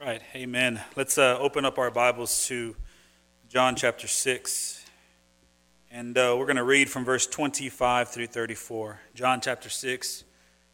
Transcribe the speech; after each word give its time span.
Right, 0.00 0.22
amen. 0.34 0.80
Let's 0.96 1.18
uh, 1.18 1.36
open 1.38 1.66
up 1.66 1.76
our 1.76 1.90
Bibles 1.90 2.46
to 2.46 2.74
John 3.50 3.76
chapter 3.76 4.08
6. 4.08 4.82
And 5.90 6.16
uh, 6.16 6.36
we're 6.38 6.46
going 6.46 6.56
to 6.56 6.64
read 6.64 6.88
from 6.88 7.04
verse 7.04 7.26
25 7.26 8.08
through 8.08 8.28
34. 8.28 8.98
John 9.14 9.42
chapter 9.42 9.68
6, 9.68 10.24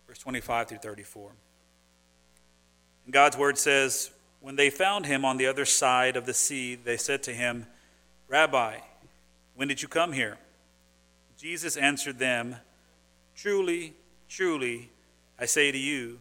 verse 0.07 0.19
25 0.19 0.69
through 0.69 0.79
34. 0.79 1.33
And 3.05 3.13
God's 3.13 3.37
word 3.37 3.59
says, 3.59 4.13
When 4.41 4.55
they 4.55 4.71
found 4.71 5.07
him 5.07 5.25
on 5.25 5.39
the 5.39 5.49
other 5.49 5.65
side 5.65 6.15
of 6.15 6.25
the 6.25 6.33
sea, 6.33 6.77
they 6.77 6.97
said 6.97 7.25
to 7.25 7.33
him, 7.33 7.67
Rabbi, 8.29 8.79
when 9.57 9.67
did 9.67 9.83
you 9.83 9.89
come 9.89 10.13
here? 10.13 10.39
Jesus 11.37 11.77
answered 11.77 12.21
them, 12.21 12.55
Truly, 13.35 13.95
truly, 14.29 14.93
I 15.37 15.47
say 15.47 15.73
to 15.73 15.79
you, 15.79 16.21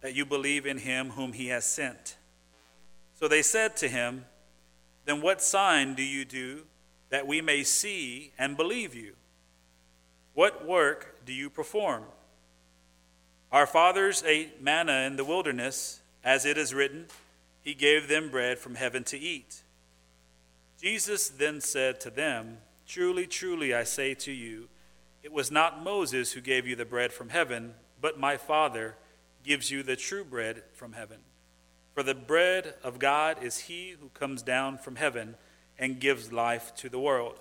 that 0.00 0.14
you 0.14 0.24
believe 0.24 0.66
in 0.66 0.78
him 0.78 1.10
whom 1.10 1.32
he 1.32 1.48
has 1.48 1.64
sent. 1.64 2.16
So 3.18 3.28
they 3.28 3.42
said 3.42 3.76
to 3.78 3.88
him, 3.88 4.26
Then 5.04 5.22
what 5.22 5.42
sign 5.42 5.94
do 5.94 6.02
you 6.02 6.24
do 6.24 6.62
that 7.10 7.26
we 7.26 7.40
may 7.40 7.62
see 7.62 8.32
and 8.38 8.56
believe 8.56 8.94
you? 8.94 9.14
What 10.34 10.66
work 10.66 11.24
do 11.24 11.32
you 11.32 11.48
perform? 11.48 12.04
Our 13.50 13.66
fathers 13.66 14.22
ate 14.26 14.62
manna 14.62 15.06
in 15.06 15.16
the 15.16 15.24
wilderness, 15.24 16.00
as 16.22 16.44
it 16.44 16.58
is 16.58 16.74
written, 16.74 17.06
He 17.62 17.74
gave 17.74 18.08
them 18.08 18.28
bread 18.28 18.58
from 18.58 18.74
heaven 18.74 19.02
to 19.04 19.18
eat. 19.18 19.62
Jesus 20.80 21.28
then 21.28 21.60
said 21.60 22.00
to 22.00 22.10
them, 22.10 22.58
Truly, 22.86 23.26
truly, 23.26 23.72
I 23.72 23.84
say 23.84 24.14
to 24.14 24.32
you, 24.32 24.68
it 25.22 25.32
was 25.32 25.50
not 25.50 25.82
Moses 25.82 26.32
who 26.32 26.40
gave 26.40 26.66
you 26.66 26.76
the 26.76 26.84
bread 26.84 27.12
from 27.12 27.30
heaven, 27.30 27.74
but 28.00 28.18
my 28.18 28.36
Father 28.36 28.96
gives 29.46 29.70
you 29.70 29.82
the 29.82 29.96
true 29.96 30.24
bread 30.24 30.62
from 30.74 30.92
heaven. 30.92 31.18
For 31.94 32.02
the 32.02 32.14
bread 32.14 32.74
of 32.82 32.98
God 32.98 33.42
is 33.42 33.60
he 33.60 33.94
who 33.98 34.08
comes 34.08 34.42
down 34.42 34.76
from 34.76 34.96
heaven 34.96 35.36
and 35.78 36.00
gives 36.00 36.32
life 36.32 36.74
to 36.76 36.88
the 36.88 36.98
world. 36.98 37.38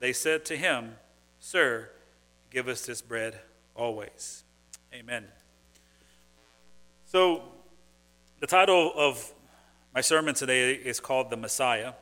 They 0.00 0.12
said 0.12 0.44
to 0.46 0.56
him, 0.56 0.96
Sir, 1.38 1.88
give 2.50 2.68
us 2.68 2.84
this 2.84 3.00
bread 3.00 3.38
always. 3.74 4.42
Amen. 4.92 5.24
So, 7.06 7.42
the 8.40 8.46
title 8.46 8.92
of 8.96 9.32
my 9.94 10.00
sermon 10.00 10.34
today 10.34 10.74
is 10.74 11.00
called 11.00 11.30
The 11.30 11.36
Messiah. 11.36 11.92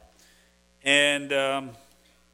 And 0.83 1.33
um, 1.33 1.71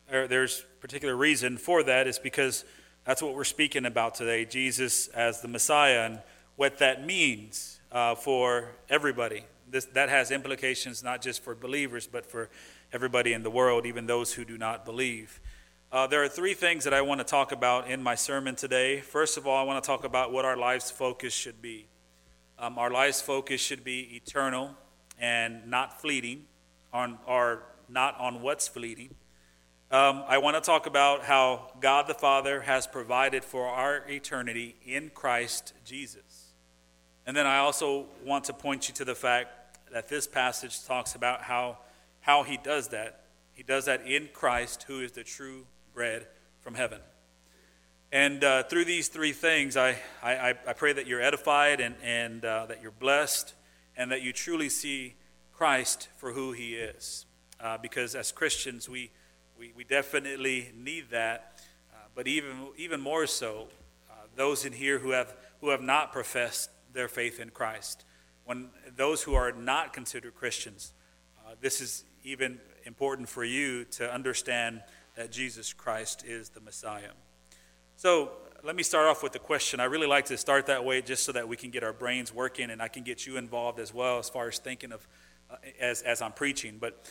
there's 0.09 0.65
particular 0.81 1.17
reason 1.17 1.57
for 1.57 1.83
that 1.83 2.07
is 2.07 2.19
because 2.19 2.65
that's 3.05 3.23
what 3.23 3.35
we're 3.35 3.45
speaking 3.45 3.85
about 3.85 4.15
today 4.15 4.45
Jesus 4.45 5.09
as 5.09 5.41
the 5.41 5.49
Messiah. 5.49 6.07
And 6.07 6.19
what 6.57 6.79
that 6.79 7.05
means 7.05 7.81
uh, 7.93 8.15
for 8.15 8.73
everybody. 8.89 9.45
This, 9.71 9.87
that 9.87 10.09
has 10.09 10.31
implications 10.31 11.03
not 11.03 11.23
just 11.23 11.43
for 11.43 11.55
believers, 11.55 12.07
but 12.07 12.27
for 12.27 12.49
everybody 12.93 13.33
in 13.33 13.43
the 13.43 13.51
world, 13.51 13.87
even 13.87 14.07
those 14.07 14.35
who 14.35 14.45
do 14.45 14.57
not 14.57 14.85
believe. 14.85 15.41
Uh, 15.91 16.07
there 16.07 16.23
are 16.23 16.29
three 16.29 16.55
things 16.55 16.85
that 16.85 16.95
I 16.95 17.03
want 17.03 17.21
to 17.21 17.25
talk 17.25 17.53
about 17.53 17.89
in 17.89 18.03
my 18.03 18.15
sermon 18.15 18.57
today. 18.57 19.01
First 19.01 19.37
of 19.37 19.47
all, 19.47 19.57
I 19.57 19.63
want 19.63 19.83
to 19.83 19.87
talk 19.87 20.05
about 20.05 20.33
what 20.33 20.45
our 20.45 20.57
life's 20.57 20.91
focus 20.91 21.33
should 21.33 21.63
be. 21.63 21.87
Um, 22.59 22.79
our 22.79 22.91
life's 22.91 23.21
focus 23.21 23.61
should 23.61 23.85
be 23.85 24.17
eternal 24.17 24.75
and 25.19 25.69
not 25.69 26.01
fleeting, 26.01 26.47
on, 26.93 27.19
or 27.27 27.63
not 27.89 28.19
on 28.19 28.43
what's 28.43 28.67
fleeting. 28.67 29.15
Um, 29.91 30.25
I 30.27 30.39
want 30.39 30.57
to 30.57 30.61
talk 30.61 30.87
about 30.87 31.23
how 31.23 31.71
God 31.81 32.09
the 32.09 32.15
Father 32.15 32.63
has 32.63 32.87
provided 32.87 33.45
for 33.45 33.67
our 33.69 34.05
eternity 34.09 34.75
in 34.85 35.11
Christ 35.15 35.75
Jesus. 35.85 36.34
And 37.27 37.37
then 37.37 37.47
I 37.47 37.59
also 37.59 38.07
want 38.25 38.45
to 38.45 38.53
point 38.53 38.89
you 38.89 38.95
to 38.97 39.05
the 39.05 39.15
fact 39.15 39.49
that 39.93 40.09
this 40.09 40.27
passage 40.27 40.85
talks 40.85 41.15
about 41.15 41.43
how, 41.43 41.79
how 42.21 42.43
he 42.43 42.57
does 42.57 42.89
that. 42.89 43.21
He 43.55 43.63
does 43.63 43.87
that 43.87 44.07
in 44.07 44.29
Christ, 44.33 44.85
who 44.89 45.01
is 45.01 45.13
the 45.13 45.25
true 45.25 45.67
bread 45.95 46.27
from 46.61 46.75
heaven. 46.75 47.01
And 48.13 48.45
uh, 48.45 48.65
through 48.65 48.85
these 48.85 49.09
three 49.09 49.33
things, 49.33 49.77
I, 49.77 49.97
I, 50.23 50.55
I 50.67 50.73
pray 50.73 50.93
that 50.93 51.07
you're 51.07 51.23
edified 51.23 51.81
and, 51.81 51.95
and 52.03 52.45
uh, 52.45 52.67
that 52.67 52.83
you're 52.83 52.93
blessed 52.93 53.55
and 53.97 54.11
that 54.13 54.23
you 54.23 54.33
truly 54.33 54.69
see 54.69 55.15
Christ 55.53 56.09
for 56.17 56.33
who 56.33 56.53
he 56.53 56.75
is. 56.75 57.27
Uh, 57.61 57.79
because 57.79 58.15
as 58.15 58.33
Christians, 58.33 58.89
we, 58.89 59.11
we, 59.59 59.73
we 59.75 59.85
definitely 59.85 60.73
need 60.77 61.11
that. 61.11 61.63
Uh, 61.93 61.97
but 62.15 62.29
even, 62.29 62.69
even 62.77 63.01
more 63.01 63.27
so, 63.27 63.69
uh, 64.11 64.15
those 64.37 64.65
in 64.65 64.73
here 64.73 64.99
who 64.99 65.11
have, 65.11 65.35
who 65.61 65.71
have 65.71 65.81
not 65.81 66.13
professed 66.13 66.71
their 66.95 67.09
faith 67.09 67.41
in 67.41 67.51
Christ. 67.51 68.05
When 68.45 68.71
those 68.97 69.23
who 69.23 69.35
are 69.35 69.53
not 69.53 69.93
considered 69.93 70.35
Christians, 70.35 70.93
uh, 71.45 71.55
this 71.61 71.81
is 71.81 72.05
even 72.23 72.61
important 72.85 73.29
for 73.29 73.45
you 73.45 73.85
to 73.85 74.13
understand 74.13 74.83
that 75.17 75.31
Jesus 75.31 75.73
Christ 75.73 76.25
is 76.27 76.51
the 76.51 76.61
Messiah. 76.61 77.11
So 77.97 78.33
let 78.63 78.77
me 78.77 78.83
start 78.83 79.07
off 79.07 79.23
with 79.23 79.33
the 79.33 79.39
question. 79.39 79.79
I 79.79 79.85
really 79.85 80.07
like 80.07 80.27
to 80.27 80.39
start 80.39 80.67
that 80.67 80.85
way 80.85 81.03
just 81.03 81.25
so 81.25 81.33
that 81.33 81.47
we 81.49 81.57
can 81.57 81.71
get 81.71 81.85
our 81.85 81.93
brains 81.93 82.33
working 82.33 82.71
and 82.71 82.81
I 82.81 82.89
can 82.89 83.03
get 83.03 83.27
you 83.27 83.37
involved 83.37 83.79
as 83.79 83.93
well 83.93 84.19
as 84.19 84.29
far 84.29 84.49
as 84.49 84.59
thinking 84.59 84.93
of 84.93 85.07
uh, 85.51 85.57
as, 85.79 86.03
as 86.03 86.23
I'm 86.23 86.33
preaching. 86.33 86.79
But 86.81 87.05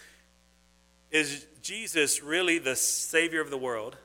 is 1.12 1.46
Jesus 1.62 2.24
really 2.24 2.58
the 2.58 2.76
Savior 2.76 3.40
of 3.40 3.52
the 3.52 3.58
world? 3.58 3.98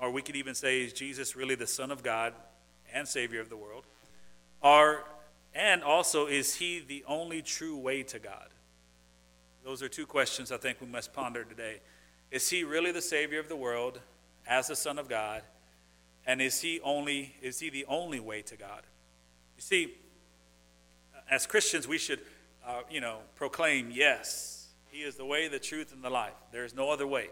Or 0.00 0.10
we 0.10 0.22
could 0.22 0.36
even 0.36 0.54
say, 0.54 0.82
is 0.82 0.92
Jesus 0.92 1.36
really 1.36 1.54
the 1.54 1.66
Son 1.66 1.90
of 1.90 2.02
God 2.02 2.32
and 2.92 3.06
Savior 3.06 3.40
of 3.40 3.50
the 3.50 3.56
world? 3.56 3.84
Are, 4.62 5.04
and 5.54 5.82
also, 5.82 6.26
is 6.26 6.56
he 6.56 6.80
the 6.80 7.04
only 7.06 7.42
true 7.42 7.76
way 7.76 8.02
to 8.04 8.18
God? 8.18 8.48
Those 9.64 9.82
are 9.82 9.88
two 9.88 10.06
questions 10.06 10.50
I 10.50 10.56
think 10.56 10.80
we 10.80 10.86
must 10.86 11.12
ponder 11.12 11.44
today. 11.44 11.80
Is 12.30 12.48
he 12.48 12.64
really 12.64 12.92
the 12.92 13.02
Savior 13.02 13.38
of 13.40 13.48
the 13.48 13.56
world 13.56 14.00
as 14.46 14.68
the 14.68 14.76
Son 14.76 14.98
of 14.98 15.08
God? 15.08 15.42
And 16.26 16.42
is 16.42 16.60
he 16.60 16.80
only 16.80 17.34
is 17.40 17.58
he 17.58 17.70
the 17.70 17.86
only 17.86 18.20
way 18.20 18.42
to 18.42 18.56
God? 18.56 18.82
You 19.56 19.62
see, 19.62 19.94
as 21.30 21.46
Christians, 21.46 21.88
we 21.88 21.98
should, 21.98 22.20
uh, 22.66 22.82
you 22.90 23.00
know, 23.00 23.18
proclaim, 23.34 23.90
yes, 23.90 24.68
he 24.90 24.98
is 24.98 25.16
the 25.16 25.24
way, 25.24 25.48
the 25.48 25.58
truth, 25.58 25.92
and 25.92 26.02
the 26.02 26.10
life. 26.10 26.34
There 26.52 26.64
is 26.64 26.74
no 26.74 26.90
other 26.90 27.06
way. 27.06 27.28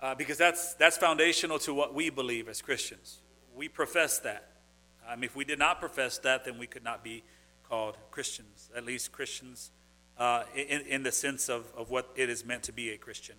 Uh, 0.00 0.14
because 0.14 0.38
that's, 0.38 0.74
that's 0.74 0.96
foundational 0.96 1.58
to 1.60 1.74
what 1.74 1.94
we 1.94 2.10
believe 2.10 2.48
as 2.48 2.62
Christians. 2.62 3.18
We 3.54 3.68
profess 3.68 4.18
that. 4.20 4.49
Um, 5.10 5.24
if 5.24 5.34
we 5.34 5.44
did 5.44 5.58
not 5.58 5.80
profess 5.80 6.18
that, 6.18 6.44
then 6.44 6.56
we 6.56 6.68
could 6.68 6.84
not 6.84 7.02
be 7.02 7.24
called 7.68 7.96
Christians, 8.12 8.70
at 8.76 8.84
least 8.84 9.10
Christians 9.10 9.72
uh, 10.18 10.44
in, 10.54 10.82
in 10.82 11.02
the 11.02 11.10
sense 11.10 11.48
of, 11.48 11.64
of 11.76 11.90
what 11.90 12.10
it 12.14 12.28
is 12.28 12.44
meant 12.44 12.62
to 12.64 12.72
be 12.72 12.90
a 12.90 12.96
Christian. 12.96 13.34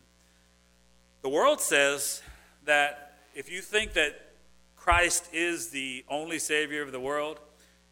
The 1.22 1.30
world 1.30 1.62
says 1.62 2.22
that 2.66 3.14
if 3.36 3.50
you 3.50 3.62
think 3.62 3.94
that 3.94 4.34
Christ 4.76 5.30
is 5.32 5.70
the 5.70 6.04
only 6.10 6.40
Savior 6.40 6.82
of 6.82 6.92
the 6.92 7.00
world, 7.00 7.40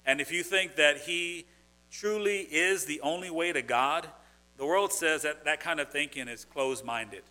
and 0.05 0.19
if 0.19 0.31
you 0.31 0.43
think 0.43 0.75
that 0.75 1.01
He 1.01 1.45
truly 1.89 2.39
is 2.39 2.83
the 2.85 2.99
only 2.99 3.29
way 3.29 3.53
to 3.53 3.61
God, 3.61 4.09
the 4.57 4.65
world 4.65 4.91
says 4.91 5.21
that 5.21 5.45
that 5.45 5.61
kind 5.61 5.79
of 5.79 5.89
thinking 5.89 6.27
is 6.27 6.43
closed 6.43 6.83
minded. 6.83 7.23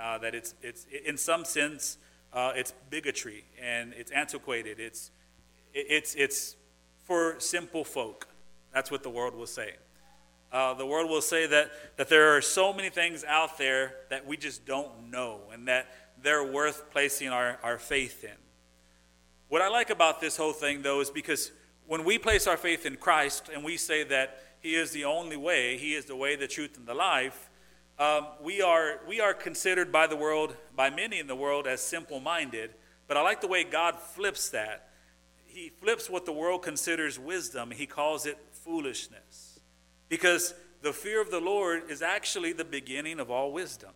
Uh, 0.00 0.16
that 0.18 0.34
it's, 0.34 0.54
it's, 0.62 0.86
in 1.04 1.18
some 1.18 1.44
sense, 1.44 1.98
uh, 2.32 2.52
it's 2.54 2.72
bigotry 2.88 3.44
and 3.60 3.92
it's 3.92 4.10
antiquated. 4.12 4.80
It's, 4.80 5.10
it's, 5.74 6.14
it's 6.14 6.56
for 7.04 7.38
simple 7.38 7.84
folk. 7.84 8.28
That's 8.72 8.90
what 8.90 9.02
the 9.02 9.10
world 9.10 9.34
will 9.34 9.46
say. 9.46 9.74
Uh, 10.52 10.74
the 10.74 10.86
world 10.86 11.08
will 11.08 11.22
say 11.22 11.46
that, 11.46 11.70
that 11.96 12.08
there 12.08 12.36
are 12.36 12.40
so 12.40 12.72
many 12.72 12.88
things 12.88 13.24
out 13.24 13.56
there 13.56 13.94
that 14.10 14.26
we 14.26 14.36
just 14.36 14.64
don't 14.66 15.10
know 15.10 15.40
and 15.52 15.68
that 15.68 15.86
they're 16.22 16.44
worth 16.44 16.90
placing 16.90 17.28
our, 17.28 17.58
our 17.62 17.78
faith 17.78 18.24
in. 18.24 18.36
What 19.48 19.62
I 19.62 19.68
like 19.68 19.90
about 19.90 20.20
this 20.20 20.36
whole 20.36 20.52
thing, 20.52 20.82
though, 20.82 21.00
is 21.00 21.10
because 21.10 21.52
when 21.86 22.04
we 22.04 22.18
place 22.18 22.46
our 22.46 22.56
faith 22.56 22.84
in 22.84 22.96
Christ 22.96 23.48
and 23.52 23.64
we 23.64 23.76
say 23.76 24.04
that 24.04 24.42
He 24.60 24.74
is 24.74 24.90
the 24.90 25.04
only 25.04 25.36
way, 25.36 25.76
He 25.78 25.94
is 25.94 26.04
the 26.04 26.16
way, 26.16 26.36
the 26.36 26.48
truth, 26.48 26.76
and 26.76 26.86
the 26.86 26.94
life, 26.94 27.50
um, 27.98 28.26
we, 28.40 28.62
are, 28.62 29.00
we 29.06 29.20
are 29.20 29.34
considered 29.34 29.92
by 29.92 30.06
the 30.06 30.16
world, 30.16 30.56
by 30.74 30.90
many 30.90 31.18
in 31.18 31.26
the 31.26 31.36
world, 31.36 31.66
as 31.66 31.80
simple 31.80 32.18
minded. 32.18 32.70
But 33.06 33.16
I 33.16 33.22
like 33.22 33.40
the 33.40 33.48
way 33.48 33.64
God 33.64 33.98
flips 33.98 34.50
that 34.50 34.89
he 35.52 35.68
flips 35.68 36.08
what 36.08 36.24
the 36.26 36.32
world 36.32 36.62
considers 36.62 37.18
wisdom, 37.18 37.70
he 37.70 37.86
calls 37.86 38.26
it 38.26 38.38
foolishness. 38.52 39.60
because 40.08 40.54
the 40.82 40.92
fear 40.92 41.20
of 41.20 41.30
the 41.30 41.40
Lord 41.40 41.90
is 41.90 42.02
actually 42.02 42.52
the 42.52 42.64
beginning 42.64 43.20
of 43.20 43.30
all 43.30 43.52
wisdom. 43.52 43.90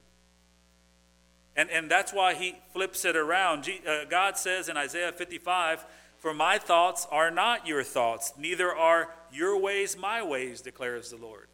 And, 1.56 1.70
and 1.70 1.90
that's 1.90 2.12
why 2.12 2.34
he 2.34 2.56
flips 2.72 3.04
it 3.04 3.16
around. 3.16 3.68
Uh, 3.86 4.04
God 4.04 4.36
says 4.36 4.68
in 4.68 4.76
Isaiah 4.76 5.12
55, 5.12 5.84
For 6.18 6.34
my 6.34 6.58
thoughts 6.58 7.06
are 7.10 7.30
not 7.30 7.66
your 7.66 7.82
thoughts, 7.82 8.32
neither 8.36 8.74
are 8.74 9.10
your 9.32 9.58
ways 9.58 9.96
my 9.96 10.22
ways, 10.22 10.60
declares 10.60 11.10
the 11.10 11.16
Lord. 11.16 11.48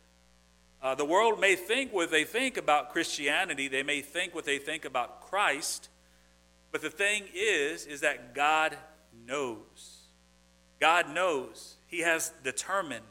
Uh, 0.83 0.95
the 0.95 1.05
world 1.05 1.39
may 1.39 1.57
think 1.57 1.93
what 1.93 2.11
they 2.11 2.25
think 2.25 2.57
about 2.57 2.91
Christianity, 2.91 3.69
they 3.69 3.83
may 3.83 4.01
think 4.01 4.35
what 4.35 4.47
they 4.47 4.59
think 4.59 4.85
about 4.85 5.21
Christ, 5.21 5.91
but 6.73 6.81
the 6.81 6.91
thing 6.91 7.25
is, 7.35 7.85
is 7.85 8.01
that 8.01 8.35
God 8.35 8.77
knows. 9.31 10.01
God 10.81 11.15
knows. 11.15 11.77
He 11.87 12.01
has 12.01 12.33
determined. 12.43 13.05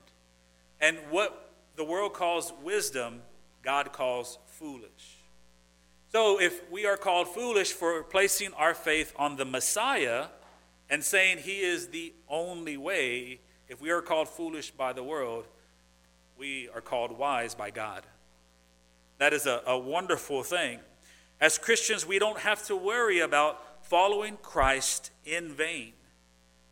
And 0.82 0.98
what 1.10 1.52
the 1.76 1.84
world 1.84 2.14
calls 2.14 2.52
wisdom, 2.64 3.22
God 3.64 3.94
calls 3.94 4.38
foolish. 4.46 5.18
So 6.12 6.42
if 6.42 6.70
we 6.72 6.86
are 6.86 6.98
called 6.98 7.28
foolish 7.28 7.72
for 7.72 8.04
placing 8.04 8.54
our 8.54 8.74
faith 8.74 9.14
on 9.16 9.38
the 9.38 9.46
Messiah 9.46 10.26
and 10.90 11.04
saying 11.04 11.40
he 11.40 11.62
is 11.62 11.88
the 11.88 12.14
only 12.28 12.78
way, 12.78 13.40
if 13.68 13.80
we 13.80 13.92
are 13.92 14.02
called 14.02 14.28
foolish 14.28 14.72
by 14.72 14.92
the 14.94 15.04
world, 15.04 15.46
we 16.38 16.68
are 16.74 16.82
called 16.82 17.18
wise 17.18 17.54
by 17.54 17.70
God. 17.70 18.04
That 19.20 19.34
is 19.34 19.46
a, 19.46 19.62
a 19.68 19.78
wonderful 19.78 20.44
thing. 20.44 20.80
As 21.40 21.58
Christians, 21.58 22.06
we 22.06 22.18
don't 22.18 22.40
have 22.40 22.66
to 22.66 22.76
worry 22.76 23.20
about 23.20 23.86
following 23.86 24.38
Christ 24.42 25.12
in 25.26 25.50
vain. 25.50 25.94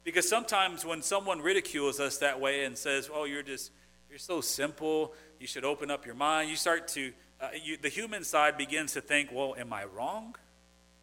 Because 0.07 0.29
sometimes 0.29 0.85
when 0.85 1.01
someone 1.01 1.41
ridicules 1.41 1.99
us 1.99 2.19
that 2.19 2.39
way 2.39 2.63
and 2.63 2.77
says, 2.77 3.09
Oh, 3.13 3.25
you're 3.25 3.43
just, 3.43 3.73
you're 4.09 4.17
so 4.17 4.39
simple, 4.39 5.13
you 5.37 5.47
should 5.47 5.65
open 5.65 5.91
up 5.91 6.05
your 6.05 6.15
mind, 6.15 6.49
you 6.49 6.55
start 6.55 6.87
to 6.89 7.11
uh, 7.41 7.49
you, 7.61 7.75
the 7.75 7.89
human 7.89 8.23
side 8.23 8.57
begins 8.57 8.93
to 8.93 9.01
think, 9.01 9.31
well, 9.33 9.53
am 9.59 9.73
I 9.73 9.83
wrong? 9.83 10.35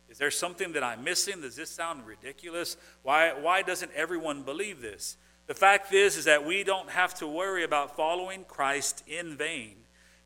Is 0.08 0.16
there 0.16 0.30
something 0.30 0.72
that 0.72 0.82
I'm 0.82 1.04
missing? 1.04 1.42
Does 1.42 1.54
this 1.54 1.68
sound 1.68 2.06
ridiculous? 2.06 2.78
Why, 3.02 3.34
why 3.38 3.60
doesn't 3.60 3.92
everyone 3.92 4.42
believe 4.42 4.80
this? 4.80 5.18
The 5.48 5.54
fact 5.54 5.92
is, 5.92 6.16
is 6.16 6.24
that 6.24 6.46
we 6.46 6.64
don't 6.64 6.88
have 6.88 7.12
to 7.16 7.26
worry 7.26 7.62
about 7.62 7.96
following 7.96 8.44
Christ 8.44 9.04
in 9.06 9.36
vain. 9.36 9.74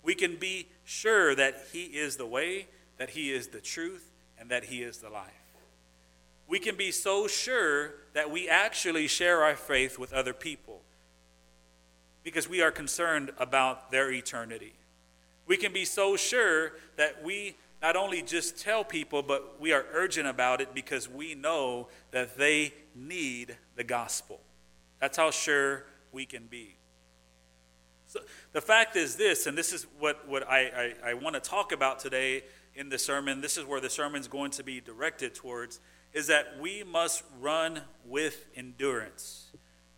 We 0.04 0.14
can 0.14 0.36
be 0.36 0.68
sure 0.84 1.34
that 1.34 1.66
He 1.72 1.82
is 1.82 2.16
the 2.16 2.26
way, 2.26 2.68
that 2.98 3.10
He 3.10 3.32
is 3.32 3.48
the 3.48 3.60
truth, 3.60 4.08
and 4.38 4.50
that 4.50 4.64
He 4.64 4.84
is 4.84 4.98
the 4.98 5.10
life. 5.10 5.37
We 6.48 6.58
can 6.58 6.76
be 6.76 6.90
so 6.90 7.26
sure 7.28 7.92
that 8.14 8.30
we 8.30 8.48
actually 8.48 9.06
share 9.06 9.44
our 9.44 9.54
faith 9.54 9.98
with 9.98 10.12
other 10.12 10.32
people 10.32 10.80
because 12.24 12.48
we 12.48 12.62
are 12.62 12.70
concerned 12.70 13.30
about 13.38 13.90
their 13.90 14.10
eternity. 14.10 14.72
We 15.46 15.56
can 15.56 15.72
be 15.72 15.84
so 15.84 16.16
sure 16.16 16.72
that 16.96 17.22
we 17.22 17.56
not 17.80 17.96
only 17.96 18.22
just 18.22 18.58
tell 18.58 18.82
people, 18.82 19.22
but 19.22 19.60
we 19.60 19.72
are 19.72 19.84
urgent 19.92 20.26
about 20.26 20.60
it 20.60 20.74
because 20.74 21.08
we 21.08 21.34
know 21.34 21.88
that 22.10 22.36
they 22.36 22.74
need 22.94 23.56
the 23.76 23.84
gospel. 23.84 24.40
That's 25.00 25.16
how 25.16 25.30
sure 25.30 25.84
we 26.12 26.26
can 26.26 26.46
be. 26.46 26.76
So 28.06 28.20
the 28.52 28.60
fact 28.60 28.96
is 28.96 29.16
this, 29.16 29.46
and 29.46 29.56
this 29.56 29.72
is 29.72 29.86
what, 29.98 30.26
what 30.26 30.48
I, 30.48 30.94
I, 31.04 31.10
I 31.10 31.14
want 31.14 31.34
to 31.34 31.40
talk 31.40 31.72
about 31.72 31.98
today 31.98 32.42
in 32.74 32.88
the 32.88 32.98
sermon. 32.98 33.40
This 33.40 33.58
is 33.58 33.64
where 33.64 33.80
the 33.80 33.90
sermon 33.90 34.20
is 34.20 34.28
going 34.28 34.50
to 34.52 34.64
be 34.64 34.80
directed 34.80 35.34
towards, 35.34 35.78
is 36.12 36.26
that 36.28 36.58
we 36.60 36.82
must 36.82 37.22
run 37.40 37.82
with 38.04 38.46
endurance. 38.56 39.50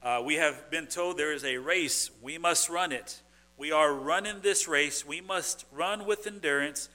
Uh, 0.02 0.22
we 0.24 0.36
have 0.36 0.70
been 0.70 0.86
told 0.86 1.16
there 1.16 1.32
is 1.32 1.44
a 1.44 1.58
race, 1.58 2.10
we 2.22 2.38
must 2.38 2.68
run 2.68 2.92
it. 2.92 3.20
We 3.60 3.72
are 3.72 3.92
running 3.92 4.40
this 4.40 4.66
race. 4.66 5.06
We 5.06 5.20
must 5.20 5.66
run 5.70 6.06
with 6.06 6.26
endurance, 6.26 6.88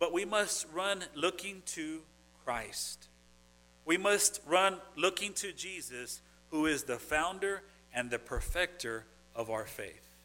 but 0.00 0.12
we 0.12 0.24
must 0.24 0.66
run 0.74 1.04
looking 1.14 1.62
to 1.66 2.00
Christ. 2.44 3.06
We 3.84 3.96
must 3.96 4.40
run 4.44 4.78
looking 4.96 5.34
to 5.34 5.52
Jesus, 5.52 6.20
who 6.50 6.66
is 6.66 6.82
the 6.82 6.98
founder 6.98 7.62
and 7.94 8.10
the 8.10 8.18
perfecter 8.18 9.06
of 9.36 9.50
our 9.50 9.66
faith. 9.66 10.16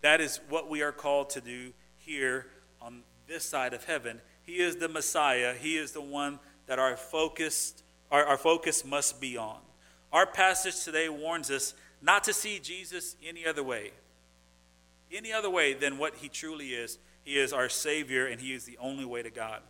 That 0.00 0.22
is 0.22 0.40
what 0.48 0.70
we 0.70 0.80
are 0.80 0.92
called 0.92 1.28
to 1.30 1.42
do 1.42 1.74
here 1.98 2.46
on 2.80 3.02
this 3.26 3.44
side 3.44 3.74
of 3.74 3.84
heaven. 3.84 4.22
He 4.42 4.60
is 4.60 4.76
the 4.76 4.88
Messiah. 4.88 5.52
He 5.52 5.76
is 5.76 5.92
the 5.92 6.00
one 6.00 6.38
that 6.68 6.78
our 6.78 6.96
focus, 6.96 7.74
our, 8.10 8.24
our 8.24 8.38
focus 8.38 8.84
must 8.84 9.20
be 9.20 9.36
on. 9.36 9.58
Our 10.12 10.26
passage 10.26 10.84
today 10.84 11.08
warns 11.08 11.50
us 11.50 11.74
not 12.00 12.24
to 12.24 12.32
see 12.32 12.60
Jesus 12.60 13.16
any 13.26 13.44
other 13.44 13.62
way 13.62 13.90
any 15.12 15.32
other 15.32 15.50
way 15.50 15.74
than 15.74 15.98
what 15.98 16.16
he 16.16 16.28
truly 16.28 16.68
is. 16.68 16.98
He 17.24 17.38
is 17.38 17.52
our 17.52 17.68
Savior 17.68 18.26
and 18.26 18.40
he 18.40 18.52
is 18.52 18.64
the 18.64 18.78
only 18.78 19.04
way 19.04 19.22
to 19.22 19.30
God. 19.30 19.60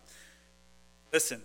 Listen, 1.12 1.42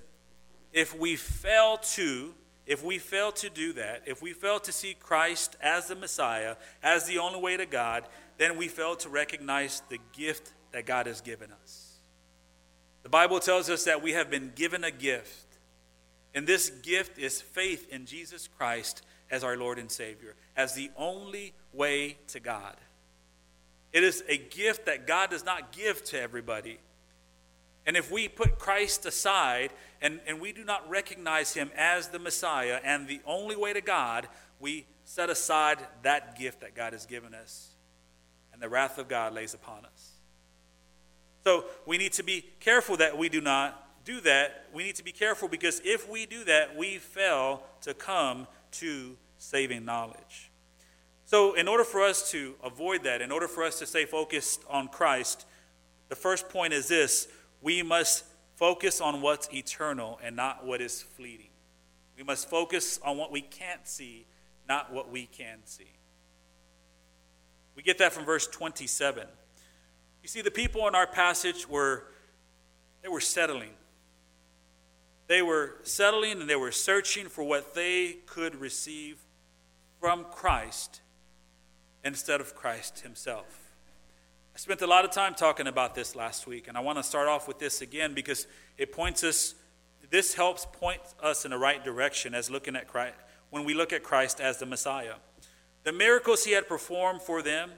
if 0.72 0.98
we 0.98 1.16
fail 1.16 1.78
to, 1.78 2.34
if 2.66 2.84
we 2.84 2.98
fail 2.98 3.32
to 3.34 3.50
do 3.50 3.74
that, 3.74 4.04
if 4.06 4.22
we 4.22 4.34
fail 4.34 4.60
to 4.62 4.72
see 4.72 4.94
Christ 4.94 5.56
as 5.62 5.88
the 5.88 5.96
Messiah, 5.96 6.56
as 6.82 7.06
the 7.06 7.20
only 7.20 7.40
way 7.40 7.58
to 7.58 7.66
God, 7.66 8.04
then 8.38 8.58
we 8.58 8.68
fail 8.68 8.96
to 8.98 9.10
recognize 9.10 9.82
the 9.90 10.00
gift 10.14 10.54
that 10.72 10.86
God 10.86 11.08
has 11.08 11.22
given 11.22 11.52
us. 11.64 11.83
The 13.04 13.10
Bible 13.10 13.40
tells 13.40 13.70
us 13.70 13.84
that 13.84 14.02
we 14.02 14.14
have 14.14 14.30
been 14.30 14.52
given 14.56 14.84
a 14.84 14.92
gift, 14.92 15.58
and 16.34 16.48
this 16.48 16.70
gift 16.70 17.20
is 17.20 17.42
faith 17.42 17.88
in 17.90 18.06
Jesus 18.06 18.48
Christ 18.58 19.04
as 19.30 19.44
our 19.44 19.58
Lord 19.58 19.78
and 19.78 19.92
Savior, 19.92 20.36
as 20.56 20.74
the 20.74 20.90
only 20.96 21.54
way 21.74 22.18
to 22.28 22.40
God. 22.40 22.76
It 23.92 24.04
is 24.04 24.24
a 24.28 24.38
gift 24.38 24.86
that 24.88 25.06
God 25.06 25.30
does 25.30 25.46
not 25.46 25.72
give 25.72 26.04
to 26.06 26.20
everybody. 26.20 26.80
And 27.86 27.98
if 27.98 28.10
we 28.10 28.28
put 28.28 28.58
Christ 28.58 29.06
aside 29.06 29.72
and, 30.02 30.22
and 30.26 30.40
we 30.40 30.54
do 30.54 30.64
not 30.64 30.90
recognize 30.90 31.54
him 31.54 31.70
as 31.78 32.08
the 32.08 32.20
Messiah 32.20 32.80
and 32.84 33.08
the 33.08 33.22
only 33.26 33.56
way 33.56 33.74
to 33.74 33.82
God, 33.82 34.28
we 34.60 34.86
set 35.04 35.30
aside 35.30 35.80
that 36.04 36.40
gift 36.40 36.62
that 36.62 36.76
God 36.76 36.94
has 36.94 37.06
given 37.06 37.34
us. 37.36 37.72
And 38.54 38.62
the 38.62 38.70
wrath 38.70 38.98
of 38.98 39.10
God 39.10 39.34
lays 39.34 39.54
upon 39.54 39.86
us. 39.86 40.12
So 41.44 41.66
we 41.86 41.98
need 41.98 42.13
to 42.13 42.24
be 42.24 42.45
careful 42.60 42.98
that 42.98 43.18
we 43.18 43.30
do 43.30 43.42
not 43.42 43.80
do 44.06 44.22
that. 44.22 44.66
We 44.74 44.84
need 44.84 44.95
to 44.95 45.04
be 45.04 45.12
careful 45.12 45.48
because 45.48 45.81
if 45.84 46.10
we 46.10 46.25
do 46.25 46.44
that, 46.45 46.75
we 46.75 46.98
fail 46.98 47.63
to 47.81 47.94
come 47.94 48.48
to 48.72 49.18
saving 49.38 49.86
knowledge. 49.86 50.51
So, 51.25 51.54
in 51.54 51.68
order 51.68 51.84
for 51.84 52.01
us 52.01 52.30
to 52.31 52.56
avoid 52.63 53.04
that, 53.04 53.22
in 53.22 53.31
order 53.31 53.48
for 53.48 53.63
us 53.63 53.80
to 53.80 53.86
stay 53.86 54.06
focused 54.06 54.62
on 54.69 54.88
Christ, 54.88 55.46
the 56.10 56.15
first 56.15 56.50
point 56.50 56.74
is 56.74 56.88
this 56.88 57.27
we 57.62 57.82
must 57.82 58.25
focus 58.56 59.01
on 59.01 59.22
what's 59.22 59.51
eternal 59.53 60.20
and 60.22 60.36
not 60.36 60.65
what 60.65 60.82
is 60.82 61.01
fleeting. 61.01 61.50
We 62.18 62.24
must 62.24 62.50
focus 62.50 63.00
on 63.03 63.18
what 63.18 63.32
we 63.32 63.41
can't 63.41 63.88
see, 63.88 64.27
not 64.70 64.94
what 64.94 65.10
we 65.10 65.25
can 65.25 65.60
see. 65.65 65.91
We 67.75 67.82
get 67.82 67.98
that 67.98 68.13
from 68.13 68.25
verse 68.25 68.48
27. 68.48 69.27
You 70.24 70.30
see, 70.30 70.42
the 70.42 70.51
people 70.51 70.88
in 70.88 70.96
our 70.96 71.06
passage 71.06 71.68
were 71.70 72.06
they 73.03 73.10
were 73.10 73.22
settling. 73.22 73.72
They 75.27 75.42
were 75.42 75.75
settling 75.84 76.39
and 76.39 76.50
they 76.50 76.56
were 76.56 76.72
searching 76.72 77.27
for 77.27 77.44
what 77.44 77.75
they 77.75 78.18
could 78.25 78.56
receive 78.56 79.18
from 80.00 80.25
Christ 80.32 81.01
instead 82.03 82.39
of 82.39 82.56
Christ 82.56 83.01
himself. 83.01 83.72
I 84.56 84.60
spent 84.60 84.82
a 84.82 84.88
lot 84.88 85.03
of 85.03 85.12
time 85.12 85.34
talking 85.34 85.68
about 85.68 85.96
this 85.96 86.15
last 86.15 86.48
week, 86.48 86.68
and 86.68 86.77
I 86.77 86.82
want 86.82 86.98
to 87.00 87.03
start 87.03 87.27
off 87.27 87.48
with 87.48 87.60
this 87.60 87.82
again 87.82 88.13
because 88.13 88.48
it 88.77 88.92
points 88.92 89.24
us, 89.24 89.56
this 90.10 90.36
helps 90.36 90.65
point 90.65 91.01
us 91.22 91.44
in 91.44 91.51
the 91.51 91.58
right 91.58 91.84
direction 91.84 92.36
as 92.36 92.51
looking 92.51 92.75
at 92.75 92.88
Christ, 92.88 93.15
when 93.50 93.63
we 93.63 93.74
look 93.74 93.92
at 93.92 94.03
Christ 94.03 94.39
as 94.39 94.60
the 94.60 94.65
Messiah. 94.65 95.15
The 95.84 95.92
miracles 95.92 96.46
he 96.46 96.51
had 96.51 96.68
performed 96.68 97.22
for 97.22 97.42
them, 97.42 97.72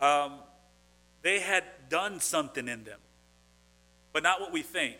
um, 0.00 0.34
they 1.22 1.40
had 1.40 1.64
done 1.88 2.20
something 2.20 2.68
in 2.68 2.84
them, 2.84 3.00
but 4.12 4.22
not 4.22 4.40
what 4.40 4.52
we 4.52 4.62
think. 4.62 4.96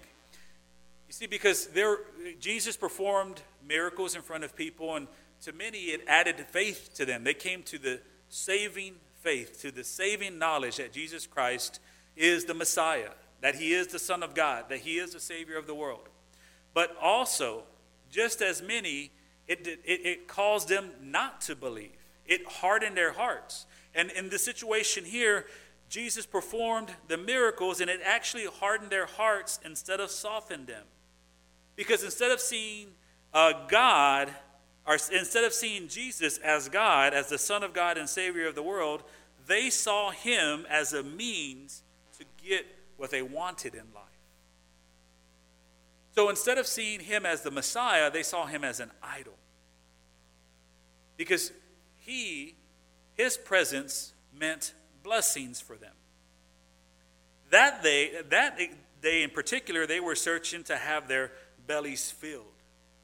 You 1.06 1.12
see, 1.12 1.26
because 1.26 1.68
there, 1.68 1.98
Jesus 2.40 2.76
performed 2.76 3.40
miracles 3.66 4.14
in 4.14 4.22
front 4.22 4.44
of 4.44 4.54
people, 4.54 4.94
and 4.94 5.08
to 5.44 5.52
many 5.52 5.78
it 5.78 6.02
added 6.06 6.36
faith 6.50 6.90
to 6.94 7.04
them. 7.04 7.24
They 7.24 7.34
came 7.34 7.62
to 7.64 7.78
the 7.78 8.00
saving 8.28 8.94
faith, 9.20 9.60
to 9.62 9.70
the 9.70 9.84
saving 9.84 10.38
knowledge 10.38 10.76
that 10.76 10.92
Jesus 10.92 11.26
Christ 11.26 11.80
is 12.16 12.44
the 12.44 12.54
Messiah, 12.54 13.10
that 13.40 13.54
he 13.54 13.72
is 13.72 13.86
the 13.86 13.98
Son 13.98 14.22
of 14.22 14.34
God, 14.34 14.66
that 14.68 14.80
he 14.80 14.98
is 14.98 15.12
the 15.12 15.20
Savior 15.20 15.56
of 15.56 15.66
the 15.66 15.74
world. 15.74 16.08
But 16.74 16.96
also, 17.00 17.62
just 18.10 18.42
as 18.42 18.60
many, 18.60 19.10
it, 19.46 19.66
it, 19.66 19.80
it 19.84 20.28
caused 20.28 20.68
them 20.68 20.90
not 21.02 21.40
to 21.42 21.56
believe. 21.56 21.96
It 22.26 22.46
hardened 22.46 22.96
their 22.96 23.12
hearts. 23.12 23.66
And 23.94 24.10
in 24.10 24.28
the 24.28 24.38
situation 24.38 25.04
here, 25.04 25.46
Jesus 25.88 26.26
performed 26.26 26.90
the 27.08 27.16
miracles 27.16 27.80
and 27.80 27.88
it 27.88 28.00
actually 28.04 28.46
hardened 28.46 28.90
their 28.90 29.06
hearts 29.06 29.58
instead 29.64 30.00
of 30.00 30.10
softened 30.10 30.66
them. 30.66 30.84
Because 31.76 32.02
instead 32.02 32.30
of 32.30 32.40
seeing 32.40 32.88
uh, 33.32 33.66
God 33.68 34.30
or 34.86 34.94
instead 34.94 35.44
of 35.44 35.52
seeing 35.52 35.88
Jesus 35.88 36.38
as 36.38 36.68
God, 36.68 37.12
as 37.14 37.28
the 37.28 37.38
Son 37.38 37.62
of 37.62 37.72
God 37.72 37.98
and 37.98 38.08
Savior 38.08 38.46
of 38.46 38.54
the 38.54 38.62
world, 38.62 39.02
they 39.46 39.70
saw 39.70 40.10
him 40.10 40.66
as 40.68 40.92
a 40.92 41.02
means 41.02 41.82
to 42.18 42.24
get 42.42 42.66
what 42.96 43.10
they 43.10 43.22
wanted 43.22 43.74
in 43.74 43.84
life. 43.94 44.04
So 46.14 46.30
instead 46.30 46.58
of 46.58 46.66
seeing 46.66 47.00
him 47.00 47.24
as 47.24 47.42
the 47.42 47.50
Messiah, 47.50 48.10
they 48.10 48.22
saw 48.22 48.46
him 48.46 48.64
as 48.64 48.80
an 48.80 48.90
idol. 49.02 49.34
Because 51.16 51.52
he, 51.98 52.56
his 53.14 53.36
presence, 53.36 54.14
meant 54.36 54.72
blessings 55.02 55.60
for 55.60 55.76
them. 55.76 55.94
That 57.50 57.82
day, 57.82 58.12
that 58.30 58.58
day 59.00 59.22
in 59.22 59.30
particular, 59.30 59.86
they 59.86 60.00
were 60.00 60.14
searching 60.14 60.64
to 60.64 60.76
have 60.76 61.08
their 61.08 61.32
bellies 61.66 62.10
filled. 62.10 62.44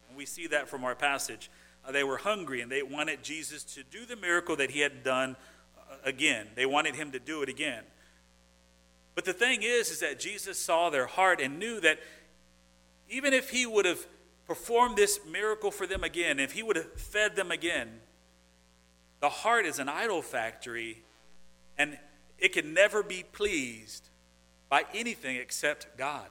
And 0.09 0.17
we 0.17 0.27
see 0.27 0.47
that 0.49 0.69
from 0.69 0.85
our 0.85 0.95
passage. 0.95 1.51
Uh, 1.87 1.93
they 1.93 2.05
were 2.05 2.19
hungry 2.19 2.61
and 2.61 2.71
they 2.71 2.83
wanted 2.83 3.23
Jesus 3.23 3.65
to 3.65 3.83
do 3.83 4.07
the 4.07 4.17
miracle 4.17 4.57
that 4.57 4.71
he 4.71 4.81
had 4.81 5.03
done 5.03 5.37
uh, 5.79 5.97
again. 6.05 6.49
They 6.55 6.67
wanted 6.67 6.95
him 6.95 7.13
to 7.13 7.19
do 7.19 7.43
it 7.43 7.49
again. 7.49 7.85
But 9.15 9.25
the 9.25 9.33
thing 9.33 9.63
is, 9.63 9.91
is 9.91 10.01
that 10.01 10.19
Jesus 10.19 10.59
saw 10.59 10.91
their 10.91 11.07
heart 11.07 11.41
and 11.41 11.59
knew 11.59 11.81
that 11.81 12.01
even 13.09 13.33
if 13.33 13.51
he 13.51 13.65
would 13.67 13.85
have 13.85 14.07
performed 14.47 14.97
this 14.97 15.21
miracle 15.31 15.71
for 15.71 15.87
them 15.87 16.03
again, 16.05 16.39
if 16.41 16.53
he 16.53 16.63
would 16.63 16.77
have 16.77 16.93
fed 16.95 17.37
them 17.37 17.51
again, 17.51 18.01
the 19.21 19.29
heart 19.29 19.67
is 19.67 19.79
an 19.79 19.89
idol 19.89 20.21
factory 20.21 21.03
and 21.79 21.99
it 22.39 22.53
can 22.53 22.75
never 22.75 23.03
be 23.03 23.25
pleased 23.33 24.09
by 24.69 24.85
anything 24.95 25.37
except 25.37 25.97
God. 25.97 26.29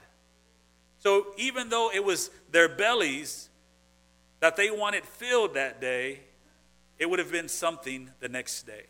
So 1.00 1.28
even 1.38 1.70
though 1.70 1.92
it 1.94 2.04
was 2.04 2.30
their 2.52 2.70
bellies 2.70 3.50
that 4.40 4.56
they 4.56 4.72
wanted 4.72 5.06
filled 5.06 5.54
that 5.56 5.82
day, 5.82 6.22
it 6.98 7.10
would 7.10 7.20
have 7.20 7.32
been 7.32 7.50
something 7.50 8.10
the 8.20 8.30
next 8.30 8.64
day. 8.64 8.86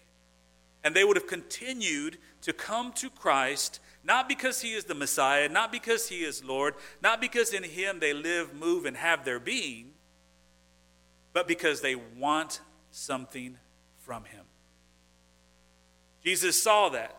And 0.83 0.95
they 0.95 1.03
would 1.03 1.15
have 1.15 1.27
continued 1.27 2.17
to 2.41 2.53
come 2.53 2.91
to 2.93 3.09
Christ, 3.09 3.79
not 4.03 4.27
because 4.27 4.61
he 4.61 4.73
is 4.73 4.83
the 4.85 4.95
Messiah, 4.95 5.47
not 5.47 5.71
because 5.71 6.09
he 6.09 6.23
is 6.23 6.43
Lord, 6.43 6.75
not 7.01 7.21
because 7.21 7.53
in 7.53 7.63
him 7.63 7.99
they 7.99 8.13
live, 8.13 8.53
move, 8.53 8.85
and 8.85 8.97
have 8.97 9.23
their 9.23 9.39
being, 9.39 9.91
but 11.31 11.47
because 11.47 11.81
they 11.81 11.95
want 11.95 12.59
something 12.91 13.57
from 13.99 14.25
him. 14.25 14.45
Jesus 16.23 16.61
saw 16.61 16.89
that 16.89 17.15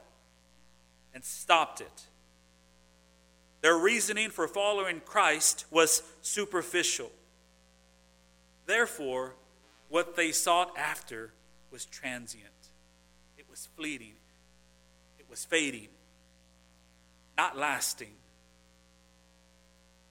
and 1.13 1.25
stopped 1.25 1.81
it. 1.81 2.07
Their 3.61 3.77
reasoning 3.77 4.31
for 4.31 4.47
following 4.49 5.01
Christ 5.01 5.67
was 5.71 6.03
superficial. 6.23 7.11
Therefore, 8.67 9.35
what 9.89 10.17
they 10.17 10.33
sought 10.33 10.77
after 10.77 11.33
was 11.71 11.85
transient, 11.87 12.51
it 13.39 13.47
was 13.51 13.69
fleeting, 13.77 14.15
it 15.19 15.27
was 15.31 15.45
fading, 15.45 15.89
not 17.37 17.57
lasting. 17.57 18.13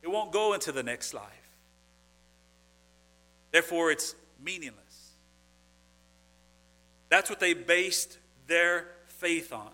It 0.02 0.12
won't 0.12 0.32
go 0.32 0.54
into 0.54 0.72
the 0.72 0.84
next 0.84 1.14
life. 1.14 1.58
Therefore, 3.52 3.92
it's 3.92 4.16
meaningless. 4.44 5.12
That's 7.10 7.30
what 7.30 7.40
they 7.40 7.54
based 7.54 8.18
their 8.48 8.88
faith 9.08 9.54
on 9.54 9.70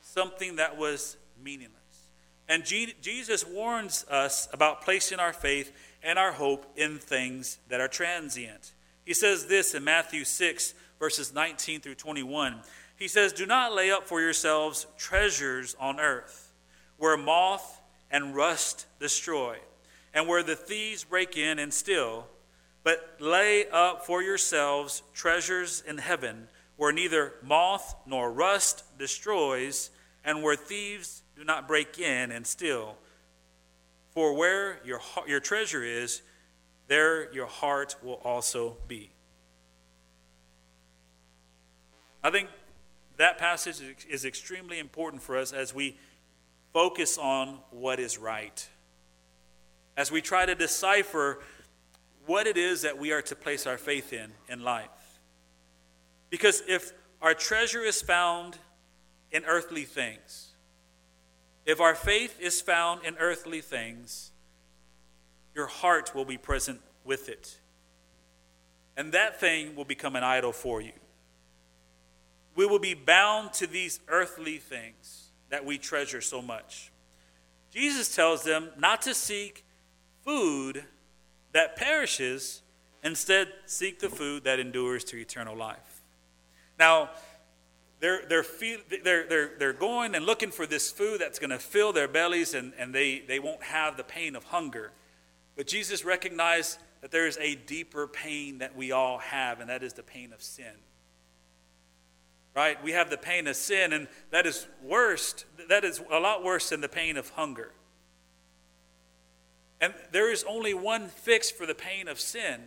something 0.00 0.56
that 0.56 0.76
was 0.76 1.16
meaningless. 1.42 1.80
And 2.48 2.64
Jesus 2.64 3.46
warns 3.46 4.04
us 4.10 4.48
about 4.52 4.82
placing 4.82 5.18
our 5.18 5.32
faith 5.32 5.72
and 6.02 6.18
our 6.18 6.32
hope 6.32 6.66
in 6.76 6.98
things 6.98 7.58
that 7.68 7.80
are 7.80 7.88
transient. 7.88 8.72
He 9.04 9.14
says 9.14 9.46
this 9.46 9.74
in 9.74 9.82
Matthew 9.82 10.24
6, 10.24 10.74
verses 10.98 11.34
19 11.34 11.80
through 11.80 11.96
21. 11.96 12.60
He 12.96 13.08
says, 13.08 13.32
Do 13.32 13.46
not 13.46 13.74
lay 13.74 13.90
up 13.90 14.06
for 14.06 14.20
yourselves 14.20 14.86
treasures 14.96 15.74
on 15.80 15.98
earth, 15.98 16.52
where 16.98 17.16
moth 17.16 17.80
and 18.10 18.36
rust 18.36 18.86
destroy, 19.00 19.56
and 20.12 20.28
where 20.28 20.42
the 20.42 20.56
thieves 20.56 21.02
break 21.02 21.36
in 21.36 21.58
and 21.58 21.72
steal, 21.72 22.26
but 22.82 23.16
lay 23.18 23.66
up 23.68 24.06
for 24.06 24.22
yourselves 24.22 25.02
treasures 25.14 25.82
in 25.86 25.98
heaven, 25.98 26.48
where 26.76 26.92
neither 26.92 27.34
moth 27.42 27.94
nor 28.06 28.32
rust 28.32 28.84
destroys, 28.98 29.90
and 30.24 30.42
where 30.42 30.56
thieves 30.56 31.22
do 31.36 31.44
not 31.44 31.68
break 31.68 31.98
in 31.98 32.32
and 32.32 32.46
steal. 32.46 32.96
For 34.10 34.32
where 34.32 34.78
your, 34.84 35.00
your 35.26 35.40
treasure 35.40 35.82
is, 35.82 36.22
there 36.86 37.32
your 37.32 37.46
heart 37.46 37.96
will 38.02 38.20
also 38.24 38.76
be. 38.88 39.10
I 42.22 42.30
think 42.30 42.48
that 43.16 43.38
passage 43.38 43.82
is 44.08 44.24
extremely 44.24 44.78
important 44.78 45.22
for 45.22 45.36
us 45.36 45.52
as 45.52 45.74
we 45.74 45.98
focus 46.72 47.18
on 47.18 47.58
what 47.70 48.00
is 48.00 48.18
right. 48.18 48.66
As 49.96 50.10
we 50.10 50.20
try 50.20 50.46
to 50.46 50.54
decipher 50.54 51.40
what 52.26 52.46
it 52.46 52.56
is 52.56 52.82
that 52.82 52.98
we 52.98 53.12
are 53.12 53.22
to 53.22 53.36
place 53.36 53.66
our 53.66 53.78
faith 53.78 54.12
in 54.12 54.32
in 54.48 54.62
life. 54.62 54.88
Because 56.34 56.64
if 56.66 56.92
our 57.22 57.32
treasure 57.32 57.82
is 57.82 58.02
found 58.02 58.58
in 59.30 59.44
earthly 59.44 59.84
things, 59.84 60.48
if 61.64 61.80
our 61.80 61.94
faith 61.94 62.40
is 62.40 62.60
found 62.60 63.04
in 63.04 63.14
earthly 63.18 63.60
things, 63.60 64.32
your 65.54 65.68
heart 65.68 66.12
will 66.12 66.24
be 66.24 66.36
present 66.36 66.80
with 67.04 67.28
it. 67.28 67.60
And 68.96 69.12
that 69.12 69.38
thing 69.38 69.76
will 69.76 69.84
become 69.84 70.16
an 70.16 70.24
idol 70.24 70.50
for 70.50 70.80
you. 70.80 70.90
We 72.56 72.66
will 72.66 72.80
be 72.80 72.94
bound 72.94 73.52
to 73.52 73.68
these 73.68 74.00
earthly 74.08 74.58
things 74.58 75.30
that 75.50 75.64
we 75.64 75.78
treasure 75.78 76.20
so 76.20 76.42
much. 76.42 76.90
Jesus 77.70 78.12
tells 78.12 78.42
them 78.42 78.70
not 78.76 79.02
to 79.02 79.14
seek 79.14 79.64
food 80.24 80.82
that 81.52 81.76
perishes, 81.76 82.62
instead, 83.04 83.52
seek 83.66 84.00
the 84.00 84.10
food 84.10 84.42
that 84.42 84.58
endures 84.58 85.04
to 85.04 85.16
eternal 85.16 85.56
life. 85.56 85.93
Now, 86.78 87.10
they're, 88.00 88.22
they're, 88.28 88.44
they're, 89.02 89.26
they're, 89.26 89.50
they're 89.58 89.72
going 89.72 90.14
and 90.14 90.26
looking 90.26 90.50
for 90.50 90.66
this 90.66 90.90
food 90.90 91.20
that's 91.20 91.38
going 91.38 91.50
to 91.50 91.58
fill 91.58 91.92
their 91.92 92.08
bellies 92.08 92.54
and, 92.54 92.72
and 92.78 92.94
they, 92.94 93.20
they 93.20 93.38
won't 93.38 93.62
have 93.62 93.96
the 93.96 94.04
pain 94.04 94.36
of 94.36 94.44
hunger. 94.44 94.92
But 95.56 95.66
Jesus 95.66 96.04
recognized 96.04 96.78
that 97.00 97.10
there 97.10 97.26
is 97.26 97.38
a 97.38 97.54
deeper 97.54 98.06
pain 98.06 98.58
that 98.58 98.74
we 98.74 98.90
all 98.90 99.18
have, 99.18 99.60
and 99.60 99.68
that 99.68 99.82
is 99.82 99.92
the 99.92 100.02
pain 100.02 100.32
of 100.32 100.42
sin. 100.42 100.72
Right? 102.56 102.82
We 102.82 102.92
have 102.92 103.10
the 103.10 103.18
pain 103.18 103.46
of 103.46 103.56
sin, 103.56 103.92
and 103.92 104.08
that 104.30 104.46
is 104.46 104.66
worst. 104.82 105.44
That 105.68 105.84
is 105.84 106.02
a 106.10 106.18
lot 106.18 106.42
worse 106.42 106.70
than 106.70 106.80
the 106.80 106.88
pain 106.88 107.16
of 107.16 107.28
hunger. 107.30 107.72
And 109.80 109.92
there 110.12 110.32
is 110.32 110.44
only 110.44 110.72
one 110.72 111.08
fix 111.08 111.50
for 111.50 111.66
the 111.66 111.74
pain 111.74 112.08
of 112.08 112.18
sin, 112.18 112.62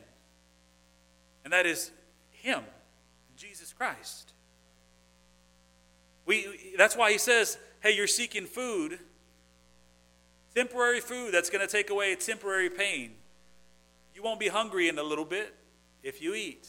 and 1.43 1.51
that 1.51 1.65
is 1.65 1.91
Him, 2.29 2.63
Christ. 3.77 4.33
We, 6.25 6.73
that's 6.77 6.97
why 6.97 7.11
he 7.11 7.17
says, 7.17 7.57
hey, 7.79 7.95
you're 7.95 8.07
seeking 8.07 8.45
food, 8.45 8.99
temporary 10.55 10.99
food 10.99 11.33
that's 11.33 11.49
going 11.49 11.65
to 11.65 11.71
take 11.71 11.89
away 11.89 12.15
temporary 12.15 12.69
pain. 12.69 13.11
You 14.13 14.23
won't 14.23 14.39
be 14.39 14.47
hungry 14.47 14.89
in 14.89 14.97
a 14.97 15.03
little 15.03 15.25
bit 15.25 15.55
if 16.03 16.21
you 16.21 16.33
eat. 16.33 16.67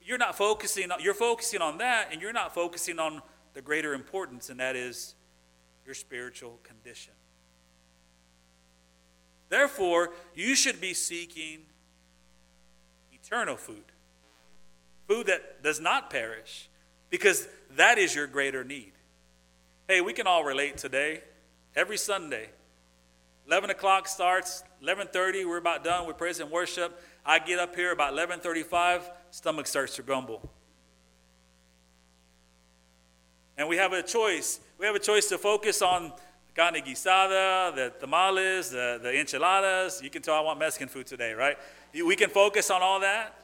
You're 0.00 0.18
not 0.18 0.36
focusing 0.36 0.90
on, 0.90 1.00
you're 1.02 1.14
focusing 1.14 1.60
on 1.60 1.78
that, 1.78 2.08
and 2.12 2.22
you're 2.22 2.32
not 2.32 2.54
focusing 2.54 2.98
on 2.98 3.20
the 3.54 3.62
greater 3.62 3.94
importance, 3.94 4.50
and 4.50 4.60
that 4.60 4.76
is 4.76 5.14
your 5.84 5.94
spiritual 5.94 6.60
condition. 6.62 7.12
Therefore, 9.48 10.10
you 10.34 10.54
should 10.54 10.80
be 10.80 10.94
seeking 10.94 11.60
eternal 13.12 13.56
food, 13.56 13.84
food 15.06 15.26
that 15.26 15.62
does 15.62 15.80
not 15.80 16.10
perish, 16.10 16.68
because 17.10 17.48
that 17.76 17.98
is 17.98 18.14
your 18.14 18.26
greater 18.26 18.64
need. 18.64 18.92
Hey, 19.88 20.00
we 20.00 20.12
can 20.12 20.26
all 20.26 20.44
relate 20.44 20.76
today. 20.76 21.20
Every 21.76 21.98
Sunday, 21.98 22.48
11 23.46 23.70
o'clock 23.70 24.08
starts, 24.08 24.62
11.30, 24.82 25.46
we're 25.46 25.58
about 25.58 25.84
done 25.84 26.06
with 26.06 26.16
praise 26.16 26.40
and 26.40 26.50
worship. 26.50 27.00
I 27.26 27.38
get 27.38 27.58
up 27.58 27.74
here 27.74 27.92
about 27.92 28.14
11.35, 28.14 29.02
stomach 29.30 29.66
starts 29.66 29.96
to 29.96 30.02
grumble. 30.02 30.48
And 33.56 33.68
we 33.68 33.76
have 33.76 33.92
a 33.92 34.02
choice. 34.02 34.60
We 34.78 34.86
have 34.86 34.94
a 34.94 35.00
choice 35.00 35.28
to 35.28 35.38
focus 35.38 35.82
on 35.82 36.12
carne 36.56 36.74
guisada, 36.76 37.74
the 37.74 37.92
tamales, 38.00 38.70
the, 38.70 38.98
the 39.02 39.18
enchiladas. 39.18 40.00
You 40.02 40.10
can 40.10 40.22
tell 40.22 40.34
I 40.34 40.40
want 40.40 40.58
Mexican 40.58 40.88
food 40.88 41.06
today, 41.06 41.32
right? 41.34 41.56
We 41.92 42.16
can 42.16 42.30
focus 42.30 42.70
on 42.70 42.82
all 42.82 43.00
that. 43.00 43.43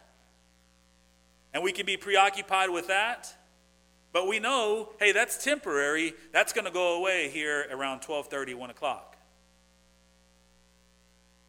And 1.52 1.62
we 1.62 1.72
can 1.72 1.86
be 1.86 1.96
preoccupied 1.96 2.70
with 2.70 2.88
that. 2.88 3.34
But 4.12 4.26
we 4.26 4.40
know, 4.40 4.90
hey, 4.98 5.12
that's 5.12 5.42
temporary. 5.42 6.14
That's 6.32 6.52
going 6.52 6.64
to 6.64 6.70
go 6.70 6.96
away 6.98 7.28
here 7.30 7.66
around 7.70 8.00
12:30, 8.00 8.54
1 8.54 8.70
o'clock. 8.70 9.16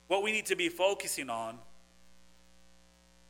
What 0.08 0.24
we 0.24 0.32
need 0.32 0.48
to 0.48 0.56
be 0.56 0.70
focusing 0.70 1.30
on, 1.30 1.58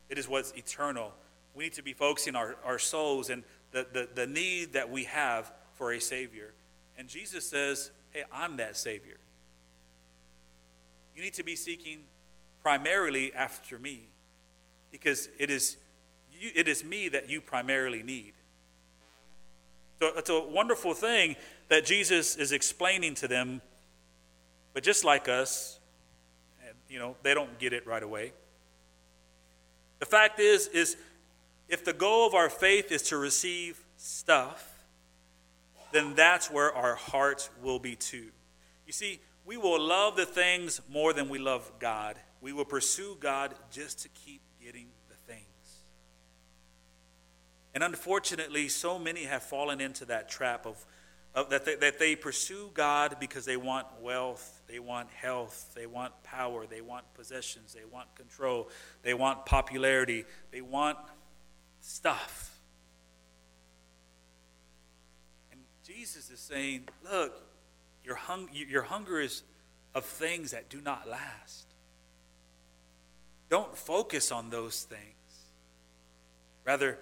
it 0.08 0.18
is 0.18 0.28
what's 0.28 0.52
eternal. 0.52 1.12
We 1.54 1.64
need 1.64 1.74
to 1.74 1.82
be 1.82 1.92
focusing 1.92 2.34
our, 2.34 2.56
our 2.64 2.78
souls 2.78 3.30
and 3.30 3.44
the, 3.70 3.86
the, 3.92 4.08
the 4.14 4.26
need 4.26 4.72
that 4.72 4.90
we 4.90 5.04
have 5.04 5.52
for 5.74 5.92
a 5.92 6.00
Savior. 6.00 6.52
And 6.98 7.08
Jesus 7.08 7.48
says, 7.48 7.90
Hey, 8.10 8.24
I'm 8.32 8.56
that 8.58 8.76
Savior. 8.76 9.16
You 11.16 11.22
need 11.22 11.34
to 11.34 11.44
be 11.44 11.56
seeking 11.56 12.00
primarily 12.62 13.32
after 13.34 13.78
me 13.78 14.08
because 14.90 15.28
it 15.38 15.50
is, 15.50 15.76
you, 16.42 16.50
it 16.54 16.66
is 16.66 16.82
me 16.82 17.08
that 17.08 17.30
you 17.30 17.40
primarily 17.40 18.02
need. 18.02 18.32
So 20.00 20.10
it's 20.16 20.30
a 20.30 20.40
wonderful 20.40 20.92
thing 20.92 21.36
that 21.68 21.84
Jesus 21.84 22.36
is 22.36 22.50
explaining 22.50 23.14
to 23.16 23.28
them, 23.28 23.62
but 24.74 24.82
just 24.82 25.04
like 25.04 25.28
us, 25.28 25.78
you 26.88 26.98
know, 26.98 27.16
they 27.22 27.32
don't 27.32 27.58
get 27.58 27.72
it 27.72 27.86
right 27.86 28.02
away. 28.02 28.32
The 30.00 30.06
fact 30.06 30.40
is, 30.40 30.66
is 30.66 30.96
if 31.68 31.84
the 31.84 31.92
goal 31.92 32.26
of 32.26 32.34
our 32.34 32.50
faith 32.50 32.90
is 32.90 33.02
to 33.04 33.16
receive 33.16 33.78
stuff, 33.96 34.68
then 35.92 36.14
that's 36.14 36.50
where 36.50 36.74
our 36.74 36.96
hearts 36.96 37.48
will 37.62 37.78
be 37.78 37.94
too. 37.94 38.26
You 38.86 38.92
see, 38.92 39.20
we 39.46 39.56
will 39.56 39.80
love 39.80 40.16
the 40.16 40.26
things 40.26 40.80
more 40.90 41.12
than 41.12 41.28
we 41.28 41.38
love 41.38 41.70
God. 41.78 42.16
We 42.40 42.52
will 42.52 42.64
pursue 42.64 43.16
God 43.20 43.54
just 43.70 44.00
to 44.00 44.08
keep 44.08 44.40
getting. 44.60 44.88
And 47.74 47.82
unfortunately, 47.82 48.68
so 48.68 48.98
many 48.98 49.24
have 49.24 49.42
fallen 49.42 49.80
into 49.80 50.04
that 50.06 50.28
trap 50.28 50.66
of, 50.66 50.84
of 51.34 51.50
that, 51.50 51.64
they, 51.64 51.76
that 51.76 51.98
they 51.98 52.14
pursue 52.14 52.70
God 52.74 53.16
because 53.18 53.44
they 53.44 53.56
want 53.56 53.86
wealth, 54.00 54.60
they 54.68 54.78
want 54.78 55.08
health, 55.10 55.72
they 55.74 55.86
want 55.86 56.12
power, 56.22 56.66
they 56.66 56.82
want 56.82 57.04
possessions, 57.14 57.72
they 57.72 57.84
want 57.90 58.14
control, 58.14 58.68
they 59.02 59.14
want 59.14 59.46
popularity, 59.46 60.24
they 60.50 60.60
want 60.60 60.98
stuff. 61.80 62.58
And 65.50 65.60
Jesus 65.86 66.30
is 66.30 66.40
saying, 66.40 66.88
look, 67.10 67.40
your, 68.04 68.16
hung, 68.16 68.48
your 68.52 68.82
hunger 68.82 69.18
is 69.20 69.42
of 69.94 70.04
things 70.04 70.50
that 70.50 70.68
do 70.68 70.80
not 70.80 71.08
last. 71.08 71.66
Don't 73.48 73.76
focus 73.76 74.32
on 74.32 74.50
those 74.50 74.82
things. 74.82 75.02
Rather, 76.64 76.98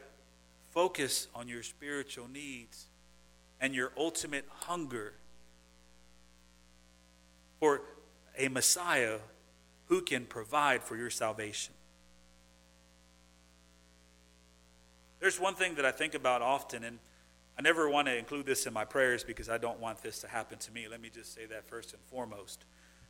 focus 0.70 1.28
on 1.34 1.48
your 1.48 1.62
spiritual 1.62 2.28
needs 2.28 2.86
and 3.60 3.74
your 3.74 3.92
ultimate 3.96 4.46
hunger 4.48 5.14
for 7.58 7.82
a 8.38 8.48
Messiah 8.48 9.18
who 9.86 10.00
can 10.00 10.24
provide 10.24 10.82
for 10.82 10.96
your 10.96 11.10
salvation. 11.10 11.74
There's 15.18 15.38
one 15.38 15.54
thing 15.54 15.74
that 15.74 15.84
I 15.84 15.90
think 15.90 16.14
about 16.14 16.40
often, 16.40 16.82
and 16.82 16.98
I 17.58 17.62
never 17.62 17.90
want 17.90 18.08
to 18.08 18.16
include 18.16 18.46
this 18.46 18.64
in 18.64 18.72
my 18.72 18.86
prayers 18.86 19.22
because 19.22 19.50
I 19.50 19.58
don't 19.58 19.78
want 19.78 20.02
this 20.02 20.20
to 20.20 20.28
happen 20.28 20.58
to 20.58 20.72
me. 20.72 20.88
Let 20.88 21.02
me 21.02 21.10
just 21.12 21.34
say 21.34 21.44
that 21.46 21.66
first 21.66 21.92
and 21.92 22.00
foremost. 22.04 22.64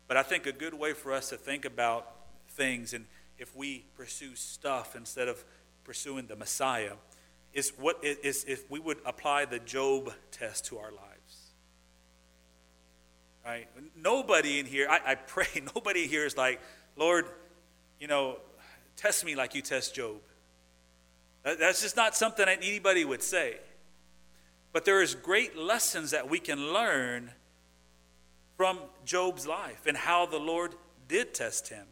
But 0.08 0.16
I 0.16 0.24
think 0.24 0.46
a 0.46 0.52
good 0.52 0.74
way 0.74 0.92
for 0.92 1.12
us 1.12 1.28
to 1.28 1.36
think 1.36 1.64
about 1.64 2.10
things, 2.48 2.92
and 2.94 3.06
if 3.38 3.54
we 3.54 3.84
pursue 3.96 4.34
stuff 4.34 4.96
instead 4.96 5.28
of 5.28 5.44
pursuing 5.84 6.26
the 6.26 6.34
Messiah, 6.34 6.94
is 7.52 7.72
what 7.78 8.02
is 8.02 8.44
if 8.44 8.70
we 8.70 8.78
would 8.78 8.98
apply 9.04 9.44
the 9.44 9.58
Job 9.58 10.12
test 10.30 10.66
to 10.66 10.78
our 10.78 10.92
lives. 10.92 11.10
Right? 13.44 13.68
Nobody 13.96 14.60
in 14.60 14.66
here, 14.66 14.86
I, 14.88 15.00
I 15.12 15.14
pray, 15.14 15.46
nobody 15.74 16.06
here 16.06 16.26
is 16.26 16.36
like, 16.36 16.60
Lord, 16.96 17.26
you 17.98 18.06
know, 18.06 18.36
test 18.96 19.24
me 19.24 19.34
like 19.34 19.54
you 19.54 19.62
test 19.62 19.94
Job. 19.94 20.20
That's 21.42 21.80
just 21.80 21.96
not 21.96 22.14
something 22.14 22.44
that 22.44 22.58
anybody 22.62 23.04
would 23.04 23.22
say. 23.22 23.56
But 24.72 24.84
there 24.84 25.02
is 25.02 25.14
great 25.14 25.56
lessons 25.56 26.10
that 26.10 26.28
we 26.28 26.38
can 26.38 26.72
learn 26.72 27.32
from 28.56 28.78
Job's 29.04 29.46
life 29.46 29.86
and 29.86 29.96
how 29.96 30.26
the 30.26 30.38
Lord 30.38 30.74
did 31.08 31.34
test 31.34 31.68
him. 31.68 31.86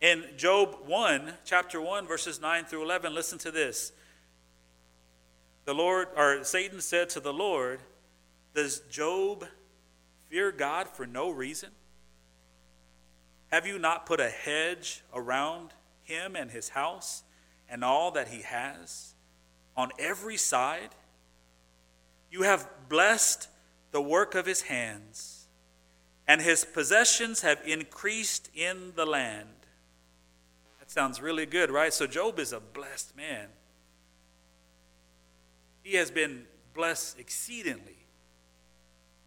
In 0.00 0.24
Job 0.36 0.76
1, 0.86 1.32
chapter 1.44 1.80
1, 1.80 2.06
verses 2.06 2.40
9 2.40 2.64
through 2.64 2.82
11, 2.84 3.14
listen 3.14 3.38
to 3.38 3.50
this. 3.50 3.92
The 5.66 5.74
Lord, 5.74 6.08
or 6.16 6.44
Satan 6.44 6.80
said 6.80 7.10
to 7.10 7.20
the 7.20 7.32
Lord, 7.32 7.80
Does 8.54 8.80
Job 8.88 9.44
fear 10.30 10.52
God 10.52 10.88
for 10.88 11.06
no 11.06 11.28
reason? 11.30 11.70
Have 13.48 13.66
you 13.66 13.78
not 13.78 14.06
put 14.06 14.20
a 14.20 14.30
hedge 14.30 15.02
around 15.12 15.72
him 16.04 16.36
and 16.36 16.52
his 16.52 16.70
house 16.70 17.24
and 17.68 17.82
all 17.82 18.12
that 18.12 18.28
he 18.28 18.42
has 18.42 19.14
on 19.76 19.90
every 19.98 20.36
side? 20.36 20.90
You 22.30 22.42
have 22.42 22.68
blessed 22.88 23.48
the 23.90 24.00
work 24.00 24.36
of 24.36 24.46
his 24.46 24.62
hands, 24.62 25.48
and 26.28 26.40
his 26.40 26.64
possessions 26.64 27.40
have 27.40 27.60
increased 27.66 28.50
in 28.54 28.92
the 28.94 29.06
land. 29.06 29.48
That 30.78 30.92
sounds 30.92 31.20
really 31.20 31.46
good, 31.46 31.72
right? 31.72 31.92
So 31.92 32.06
Job 32.06 32.38
is 32.38 32.52
a 32.52 32.60
blessed 32.60 33.16
man. 33.16 33.48
He 35.86 35.94
has 35.98 36.10
been 36.10 36.46
blessed 36.74 37.20
exceedingly, 37.20 38.08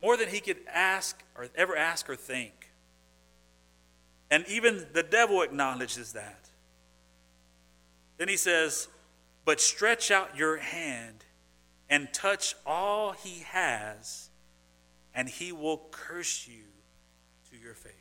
more 0.04 0.18
than 0.18 0.28
he 0.28 0.42
could 0.42 0.58
ask 0.68 1.24
or 1.38 1.48
ever 1.56 1.74
ask 1.74 2.10
or 2.10 2.18
think. 2.18 2.72
And 4.30 4.46
even 4.50 4.86
the 4.92 5.02
devil 5.02 5.42
acknowledges 5.42 6.12
that. 6.12 6.50
Then 8.18 8.28
he 8.28 8.36
says, 8.36 8.90
But 9.46 9.62
stretch 9.62 10.12
out 10.12 10.36
your 10.36 10.58
hand 10.58 11.24
and 11.90 12.14
touch 12.14 12.56
all 12.66 13.14
he 13.14 13.46
has, 13.48 14.30
and 15.16 15.30
he 15.30 15.54
will 15.54 15.84
curse 15.92 16.46
you 16.46 16.66
to 17.52 17.58
your 17.58 17.74
face. 17.74 17.94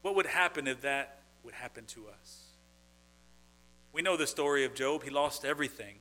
What 0.00 0.16
would 0.16 0.24
happen 0.24 0.66
if 0.66 0.80
that 0.80 1.20
would 1.42 1.52
happen 1.52 1.84
to 1.88 2.06
us? 2.08 2.43
We 3.94 4.02
know 4.02 4.16
the 4.16 4.26
story 4.26 4.64
of 4.64 4.74
Job. 4.74 5.04
He 5.04 5.10
lost 5.10 5.44
everything. 5.44 5.94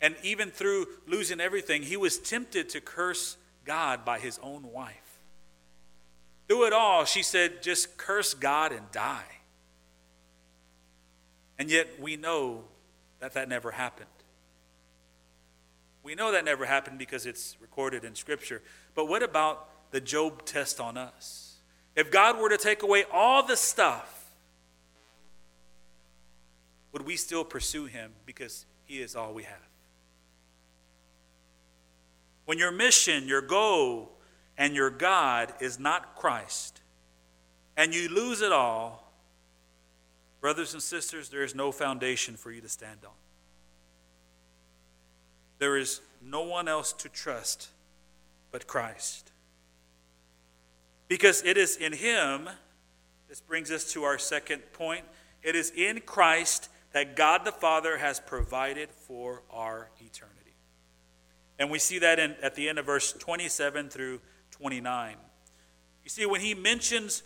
And 0.00 0.16
even 0.22 0.50
through 0.50 0.88
losing 1.06 1.40
everything, 1.40 1.82
he 1.82 1.96
was 1.96 2.18
tempted 2.18 2.68
to 2.70 2.80
curse 2.80 3.36
God 3.64 4.04
by 4.04 4.18
his 4.18 4.38
own 4.42 4.72
wife. 4.72 5.20
Through 6.48 6.66
it 6.66 6.72
all, 6.72 7.04
she 7.04 7.22
said, 7.22 7.62
just 7.62 7.96
curse 7.96 8.34
God 8.34 8.72
and 8.72 8.90
die. 8.90 9.24
And 11.58 11.70
yet 11.70 12.00
we 12.00 12.16
know 12.16 12.64
that 13.20 13.34
that 13.34 13.48
never 13.48 13.70
happened. 13.70 14.08
We 16.02 16.14
know 16.14 16.32
that 16.32 16.44
never 16.44 16.66
happened 16.66 16.98
because 16.98 17.26
it's 17.26 17.56
recorded 17.60 18.04
in 18.04 18.14
Scripture. 18.16 18.60
But 18.94 19.06
what 19.06 19.22
about 19.22 19.68
the 19.92 20.00
Job 20.00 20.44
test 20.44 20.80
on 20.80 20.96
us? 20.96 21.58
If 21.94 22.10
God 22.10 22.38
were 22.38 22.48
to 22.48 22.58
take 22.58 22.82
away 22.82 23.04
all 23.12 23.44
the 23.44 23.56
stuff, 23.56 24.15
would 26.96 27.06
we 27.06 27.16
still 27.16 27.44
pursue 27.44 27.84
Him 27.84 28.12
because 28.24 28.64
He 28.86 29.02
is 29.02 29.14
all 29.14 29.34
we 29.34 29.42
have? 29.42 29.68
When 32.46 32.56
your 32.56 32.72
mission, 32.72 33.28
your 33.28 33.42
goal, 33.42 34.12
and 34.56 34.74
your 34.74 34.88
God 34.88 35.52
is 35.60 35.78
not 35.78 36.16
Christ, 36.16 36.80
and 37.76 37.94
you 37.94 38.08
lose 38.08 38.40
it 38.40 38.50
all, 38.50 39.06
Brothers 40.40 40.74
and 40.74 40.82
sisters, 40.82 41.28
there 41.28 41.42
is 41.42 41.56
no 41.56 41.72
foundation 41.72 42.36
for 42.36 42.52
you 42.52 42.60
to 42.60 42.68
stand 42.68 43.00
on. 43.04 43.10
There 45.58 45.76
is 45.76 46.00
no 46.22 46.42
one 46.42 46.68
else 46.68 46.92
to 46.92 47.08
trust 47.08 47.70
but 48.52 48.68
Christ. 48.68 49.32
Because 51.08 51.42
it 51.42 51.56
is 51.56 51.76
in 51.76 51.92
Him, 51.92 52.48
this 53.28 53.40
brings 53.40 53.72
us 53.72 53.92
to 53.94 54.04
our 54.04 54.18
second 54.18 54.62
point. 54.72 55.04
It 55.42 55.56
is 55.56 55.70
in 55.70 56.00
Christ 56.02 56.68
that 56.96 57.14
God 57.14 57.44
the 57.44 57.52
Father 57.52 57.98
has 57.98 58.20
provided 58.20 58.88
for 58.90 59.42
our 59.50 59.90
eternity. 60.00 60.56
And 61.58 61.70
we 61.70 61.78
see 61.78 61.98
that 61.98 62.18
in, 62.18 62.34
at 62.42 62.54
the 62.54 62.70
end 62.70 62.78
of 62.78 62.86
verse 62.86 63.12
27 63.12 63.90
through 63.90 64.22
29. 64.52 65.16
You 66.04 66.08
see, 66.08 66.24
when 66.24 66.40
he 66.40 66.54
mentions 66.54 67.22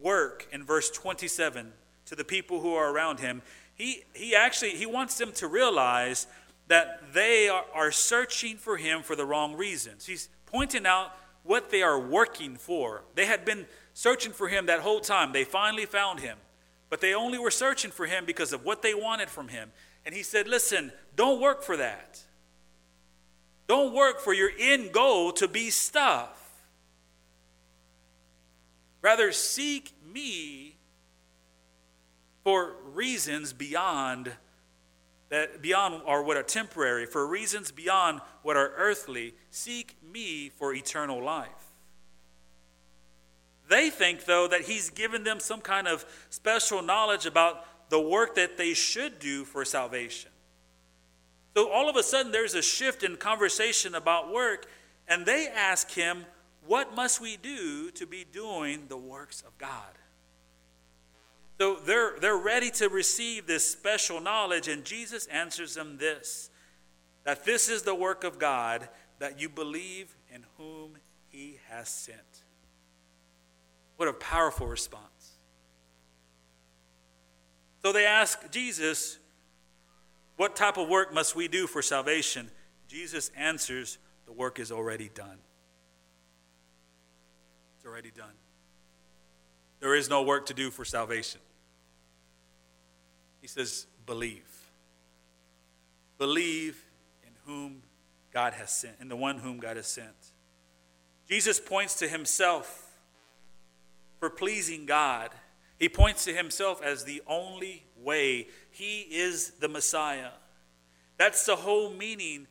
work 0.00 0.48
in 0.50 0.64
verse 0.64 0.90
27, 0.90 1.72
to 2.06 2.16
the 2.16 2.24
people 2.24 2.58
who 2.58 2.74
are 2.74 2.92
around 2.92 3.20
him, 3.20 3.42
he, 3.76 4.02
he 4.14 4.34
actually 4.34 4.70
he 4.70 4.84
wants 4.84 5.16
them 5.16 5.30
to 5.34 5.46
realize 5.46 6.26
that 6.66 7.14
they 7.14 7.48
are, 7.48 7.66
are 7.72 7.92
searching 7.92 8.56
for 8.56 8.78
him 8.78 9.04
for 9.04 9.14
the 9.14 9.24
wrong 9.24 9.54
reasons. 9.54 10.06
He's 10.06 10.28
pointing 10.44 10.86
out 10.86 11.12
what 11.44 11.70
they 11.70 11.82
are 11.82 12.00
working 12.00 12.56
for. 12.56 13.04
They 13.14 13.26
had 13.26 13.44
been 13.44 13.66
searching 13.92 14.32
for 14.32 14.48
him 14.48 14.66
that 14.66 14.80
whole 14.80 14.98
time. 14.98 15.32
They 15.32 15.44
finally 15.44 15.86
found 15.86 16.18
him. 16.18 16.36
But 16.94 17.00
they 17.00 17.12
only 17.12 17.38
were 17.38 17.50
searching 17.50 17.90
for 17.90 18.06
him 18.06 18.24
because 18.24 18.52
of 18.52 18.64
what 18.64 18.80
they 18.80 18.94
wanted 18.94 19.28
from 19.28 19.48
him. 19.48 19.72
And 20.06 20.14
he 20.14 20.22
said, 20.22 20.46
Listen, 20.46 20.92
don't 21.16 21.40
work 21.40 21.64
for 21.64 21.76
that. 21.76 22.22
Don't 23.66 23.92
work 23.92 24.20
for 24.20 24.32
your 24.32 24.52
end 24.56 24.92
goal 24.92 25.32
to 25.32 25.48
be 25.48 25.70
stuff. 25.70 26.62
Rather, 29.02 29.32
seek 29.32 29.90
me 30.14 30.76
for 32.44 32.76
reasons 32.84 33.52
beyond 33.52 34.30
that 35.30 35.60
beyond 35.60 36.00
or 36.06 36.22
what 36.22 36.36
are 36.36 36.44
temporary, 36.44 37.06
for 37.06 37.26
reasons 37.26 37.72
beyond 37.72 38.20
what 38.42 38.56
are 38.56 38.70
earthly, 38.76 39.34
seek 39.50 39.96
me 40.00 40.48
for 40.48 40.72
eternal 40.72 41.20
life. 41.20 41.63
They 43.74 43.90
think, 43.90 44.24
though, 44.24 44.46
that 44.46 44.60
he's 44.60 44.88
given 44.88 45.24
them 45.24 45.40
some 45.40 45.60
kind 45.60 45.88
of 45.88 46.06
special 46.30 46.80
knowledge 46.80 47.26
about 47.26 47.66
the 47.90 48.00
work 48.00 48.36
that 48.36 48.56
they 48.56 48.72
should 48.72 49.18
do 49.18 49.44
for 49.44 49.64
salvation. 49.64 50.30
So 51.56 51.72
all 51.72 51.88
of 51.88 51.96
a 51.96 52.04
sudden, 52.04 52.30
there's 52.30 52.54
a 52.54 52.62
shift 52.62 53.02
in 53.02 53.16
conversation 53.16 53.96
about 53.96 54.32
work, 54.32 54.70
and 55.08 55.26
they 55.26 55.48
ask 55.48 55.90
him, 55.90 56.24
What 56.64 56.94
must 56.94 57.20
we 57.20 57.36
do 57.36 57.90
to 57.90 58.06
be 58.06 58.24
doing 58.24 58.84
the 58.86 58.96
works 58.96 59.42
of 59.44 59.58
God? 59.58 59.98
So 61.58 61.74
they're, 61.84 62.16
they're 62.20 62.36
ready 62.36 62.70
to 62.70 62.88
receive 62.88 63.48
this 63.48 63.68
special 63.68 64.20
knowledge, 64.20 64.68
and 64.68 64.84
Jesus 64.84 65.26
answers 65.26 65.74
them 65.74 65.98
this 65.98 66.48
that 67.24 67.44
this 67.44 67.68
is 67.68 67.82
the 67.82 67.94
work 67.96 68.22
of 68.22 68.38
God, 68.38 68.88
that 69.18 69.40
you 69.40 69.48
believe 69.48 70.14
in 70.32 70.44
whom 70.58 70.98
he 71.26 71.58
has 71.68 71.88
sent. 71.88 72.43
What 73.96 74.08
a 74.08 74.12
powerful 74.12 74.66
response. 74.66 75.04
So 77.82 77.92
they 77.92 78.06
ask 78.06 78.50
Jesus, 78.50 79.18
What 80.36 80.56
type 80.56 80.76
of 80.76 80.88
work 80.88 81.12
must 81.12 81.36
we 81.36 81.48
do 81.48 81.66
for 81.66 81.82
salvation? 81.82 82.50
Jesus 82.88 83.30
answers, 83.36 83.98
The 84.26 84.32
work 84.32 84.58
is 84.58 84.72
already 84.72 85.10
done. 85.14 85.38
It's 87.76 87.86
already 87.86 88.10
done. 88.10 88.32
There 89.80 89.94
is 89.94 90.08
no 90.08 90.22
work 90.22 90.46
to 90.46 90.54
do 90.54 90.70
for 90.70 90.84
salvation. 90.84 91.40
He 93.42 93.48
says, 93.48 93.86
Believe. 94.06 94.48
Believe 96.18 96.82
in 97.22 97.32
whom 97.44 97.82
God 98.32 98.54
has 98.54 98.70
sent, 98.70 98.94
in 99.00 99.08
the 99.08 99.16
one 99.16 99.38
whom 99.38 99.58
God 99.58 99.76
has 99.76 99.86
sent. 99.86 100.08
Jesus 101.28 101.60
points 101.60 101.94
to 101.96 102.08
himself 102.08 102.83
for 104.24 104.30
pleasing 104.30 104.86
God. 104.86 105.28
He 105.78 105.86
points 105.86 106.24
to 106.24 106.32
himself 106.32 106.82
as 106.82 107.04
the 107.04 107.20
only 107.26 107.84
way. 108.02 108.48
He 108.70 109.00
is 109.00 109.50
the 109.60 109.68
Messiah. 109.68 110.30
That's 111.18 111.44
the 111.44 111.56
whole 111.56 111.90
meaning 111.90 112.46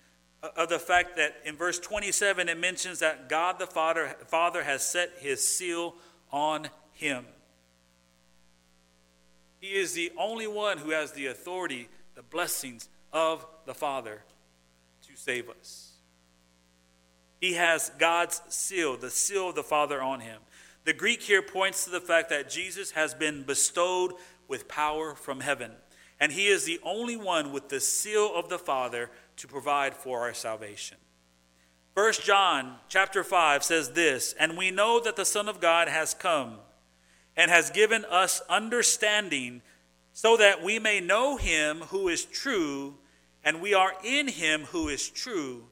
of 0.55 0.69
the 0.69 0.77
fact 0.77 1.15
that 1.15 1.35
in 1.43 1.55
verse 1.55 1.79
27 1.79 2.47
it 2.47 2.59
mentions 2.59 2.99
that 2.99 3.27
God 3.27 3.57
the 3.57 3.65
Father, 3.65 4.15
Father 4.27 4.61
has 4.61 4.85
set 4.85 5.13
his 5.17 5.43
seal 5.43 5.95
on 6.31 6.69
him. 6.91 7.25
He 9.59 9.69
is 9.69 9.93
the 9.93 10.11
only 10.15 10.45
one 10.45 10.77
who 10.77 10.91
has 10.91 11.13
the 11.13 11.25
authority, 11.25 11.89
the 12.13 12.21
blessings 12.21 12.87
of 13.11 13.47
the 13.65 13.73
Father 13.73 14.21
to 15.07 15.15
save 15.15 15.49
us. 15.49 15.93
He 17.41 17.53
has 17.53 17.91
God's 17.97 18.43
seal, 18.49 18.95
the 18.95 19.09
seal 19.09 19.49
of 19.49 19.55
the 19.55 19.63
Father 19.63 20.03
on 20.03 20.19
him. 20.19 20.37
The 20.85 20.93
Greek 20.93 21.21
here 21.21 21.41
points 21.41 21.85
to 21.85 21.91
the 21.91 22.01
fact 22.01 22.29
that 22.29 22.49
Jesus 22.49 22.91
has 22.91 23.13
been 23.13 23.43
bestowed 23.43 24.13
with 24.47 24.67
power 24.67 25.15
from 25.15 25.39
heaven, 25.39 25.71
and 26.19 26.31
he 26.31 26.47
is 26.47 26.65
the 26.65 26.79
only 26.83 27.15
one 27.15 27.51
with 27.53 27.69
the 27.69 27.79
seal 27.79 28.31
of 28.35 28.49
the 28.49 28.59
Father 28.59 29.09
to 29.37 29.47
provide 29.47 29.93
for 29.93 30.21
our 30.21 30.33
salvation. 30.33 30.97
1 31.93 32.13
John 32.23 32.75
chapter 32.89 33.23
5 33.23 33.63
says 33.63 33.91
this, 33.91 34.33
and 34.39 34.57
we 34.57 34.71
know 34.71 34.99
that 34.99 35.15
the 35.15 35.25
Son 35.25 35.47
of 35.47 35.61
God 35.61 35.87
has 35.87 36.13
come 36.13 36.57
and 37.37 37.49
has 37.49 37.69
given 37.69 38.03
us 38.05 38.41
understanding 38.49 39.61
so 40.11 40.35
that 40.37 40.63
we 40.63 40.79
may 40.79 40.99
know 40.99 41.37
him 41.37 41.79
who 41.89 42.07
is 42.07 42.25
true, 42.25 42.95
and 43.43 43.61
we 43.61 43.73
are 43.73 43.93
in 44.03 44.27
him 44.27 44.63
who 44.65 44.89
is 44.89 45.09
true, 45.09 45.63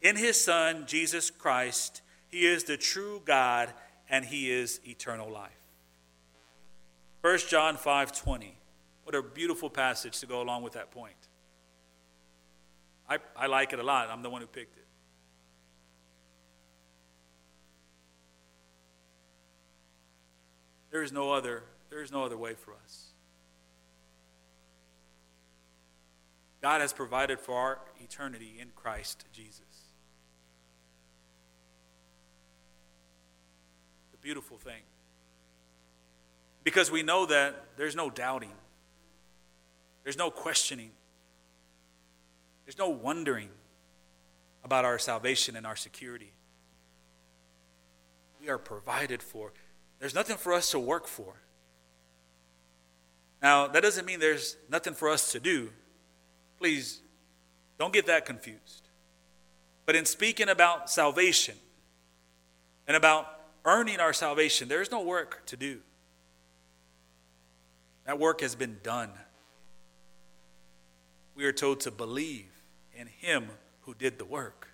in 0.00 0.16
his 0.16 0.42
Son, 0.42 0.84
Jesus 0.86 1.30
Christ. 1.30 2.02
He 2.28 2.46
is 2.46 2.64
the 2.64 2.76
true 2.76 3.22
God 3.24 3.72
and 4.14 4.24
he 4.24 4.48
is 4.48 4.78
eternal 4.86 5.28
life. 5.28 5.50
1 7.22 7.38
John 7.48 7.76
5:20. 7.76 8.52
What 9.02 9.16
a 9.16 9.22
beautiful 9.22 9.68
passage 9.68 10.20
to 10.20 10.26
go 10.26 10.40
along 10.40 10.62
with 10.62 10.74
that 10.74 10.92
point. 10.92 11.16
I, 13.08 13.18
I 13.36 13.46
like 13.46 13.72
it 13.72 13.80
a 13.80 13.82
lot. 13.82 14.10
I'm 14.10 14.22
the 14.22 14.30
one 14.30 14.40
who 14.40 14.46
picked 14.46 14.76
it. 14.76 14.86
There 20.92 21.02
is 21.02 21.10
no 21.10 21.32
other, 21.32 21.64
there 21.90 22.00
is 22.00 22.12
no 22.12 22.22
other 22.24 22.38
way 22.38 22.54
for 22.54 22.72
us. 22.84 23.08
God 26.62 26.80
has 26.80 26.92
provided 26.92 27.40
for 27.40 27.56
our 27.56 27.80
eternity 28.00 28.58
in 28.60 28.68
Christ 28.76 29.24
Jesus. 29.32 29.73
Beautiful 34.24 34.56
thing. 34.56 34.80
Because 36.64 36.90
we 36.90 37.02
know 37.02 37.26
that 37.26 37.62
there's 37.76 37.94
no 37.94 38.08
doubting, 38.08 38.52
there's 40.02 40.16
no 40.16 40.30
questioning, 40.30 40.92
there's 42.64 42.78
no 42.78 42.88
wondering 42.88 43.50
about 44.64 44.86
our 44.86 44.98
salvation 44.98 45.56
and 45.56 45.66
our 45.66 45.76
security. 45.76 46.32
We 48.40 48.48
are 48.48 48.56
provided 48.56 49.22
for. 49.22 49.52
There's 49.98 50.14
nothing 50.14 50.38
for 50.38 50.54
us 50.54 50.70
to 50.70 50.78
work 50.78 51.06
for. 51.06 51.34
Now, 53.42 53.66
that 53.66 53.82
doesn't 53.82 54.06
mean 54.06 54.20
there's 54.20 54.56
nothing 54.70 54.94
for 54.94 55.10
us 55.10 55.32
to 55.32 55.40
do. 55.40 55.68
Please 56.58 57.02
don't 57.78 57.92
get 57.92 58.06
that 58.06 58.24
confused. 58.24 58.88
But 59.84 59.96
in 59.96 60.06
speaking 60.06 60.48
about 60.48 60.88
salvation 60.88 61.56
and 62.88 62.96
about 62.96 63.33
earning 63.64 64.00
our 64.00 64.12
salvation. 64.12 64.68
There 64.68 64.82
is 64.82 64.90
no 64.90 65.02
work 65.02 65.42
to 65.46 65.56
do. 65.56 65.80
That 68.06 68.18
work 68.18 68.40
has 68.42 68.54
been 68.54 68.78
done. 68.82 69.10
We 71.34 71.44
are 71.46 71.52
told 71.52 71.80
to 71.80 71.90
believe 71.90 72.50
in 72.94 73.06
Him 73.06 73.48
who 73.82 73.94
did 73.94 74.18
the 74.18 74.24
work. 74.24 74.68